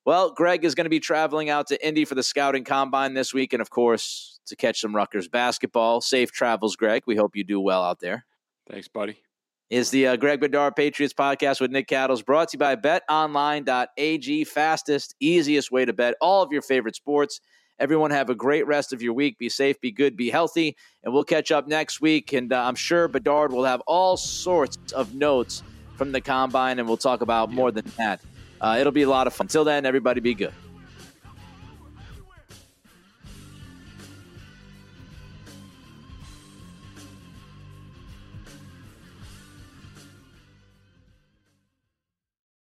Well, 0.04 0.32
Greg 0.32 0.64
is 0.64 0.74
going 0.74 0.86
to 0.86 0.90
be 0.90 1.00
traveling 1.00 1.50
out 1.50 1.68
to 1.68 1.86
Indy 1.86 2.04
for 2.04 2.14
the 2.14 2.22
scouting 2.22 2.64
combine 2.64 3.14
this 3.14 3.34
week, 3.34 3.52
and 3.52 3.60
of 3.60 3.70
course 3.70 4.40
to 4.46 4.56
catch 4.56 4.80
some 4.80 4.94
Rutgers 4.94 5.28
basketball. 5.28 6.00
Safe 6.00 6.32
travels, 6.32 6.76
Greg. 6.76 7.02
We 7.06 7.16
hope 7.16 7.36
you 7.36 7.44
do 7.44 7.60
well 7.60 7.82
out 7.82 8.00
there. 8.00 8.24
Thanks, 8.68 8.88
buddy. 8.88 9.22
Is 9.70 9.92
the 9.92 10.08
uh, 10.08 10.16
Greg 10.16 10.40
Bedard 10.40 10.74
Patriots 10.74 11.14
podcast 11.14 11.60
with 11.60 11.70
Nick 11.70 11.86
Cattles 11.86 12.22
brought 12.22 12.48
to 12.48 12.56
you 12.56 12.58
by 12.58 12.74
BetOnline.ag, 12.74 14.42
fastest, 14.42 15.14
easiest 15.20 15.70
way 15.70 15.84
to 15.84 15.92
bet 15.92 16.16
all 16.20 16.42
of 16.42 16.50
your 16.50 16.60
favorite 16.60 16.96
sports. 16.96 17.40
Everyone 17.78 18.10
have 18.10 18.30
a 18.30 18.34
great 18.34 18.66
rest 18.66 18.92
of 18.92 19.00
your 19.00 19.12
week. 19.12 19.38
Be 19.38 19.48
safe, 19.48 19.80
be 19.80 19.92
good, 19.92 20.16
be 20.16 20.28
healthy, 20.28 20.76
and 21.04 21.14
we'll 21.14 21.22
catch 21.22 21.52
up 21.52 21.68
next 21.68 22.00
week. 22.00 22.32
And 22.32 22.52
uh, 22.52 22.64
I'm 22.64 22.74
sure 22.74 23.06
Bedard 23.06 23.52
will 23.52 23.62
have 23.62 23.80
all 23.86 24.16
sorts 24.16 24.76
of 24.92 25.14
notes 25.14 25.62
from 25.96 26.10
the 26.10 26.20
combine, 26.20 26.80
and 26.80 26.88
we'll 26.88 26.96
talk 26.96 27.20
about 27.20 27.52
more 27.52 27.70
than 27.70 27.84
that. 27.96 28.20
Uh, 28.60 28.76
it'll 28.80 28.90
be 28.90 29.02
a 29.02 29.08
lot 29.08 29.28
of 29.28 29.34
fun. 29.34 29.44
Until 29.44 29.62
then, 29.62 29.86
everybody 29.86 30.20
be 30.20 30.34
good. 30.34 30.52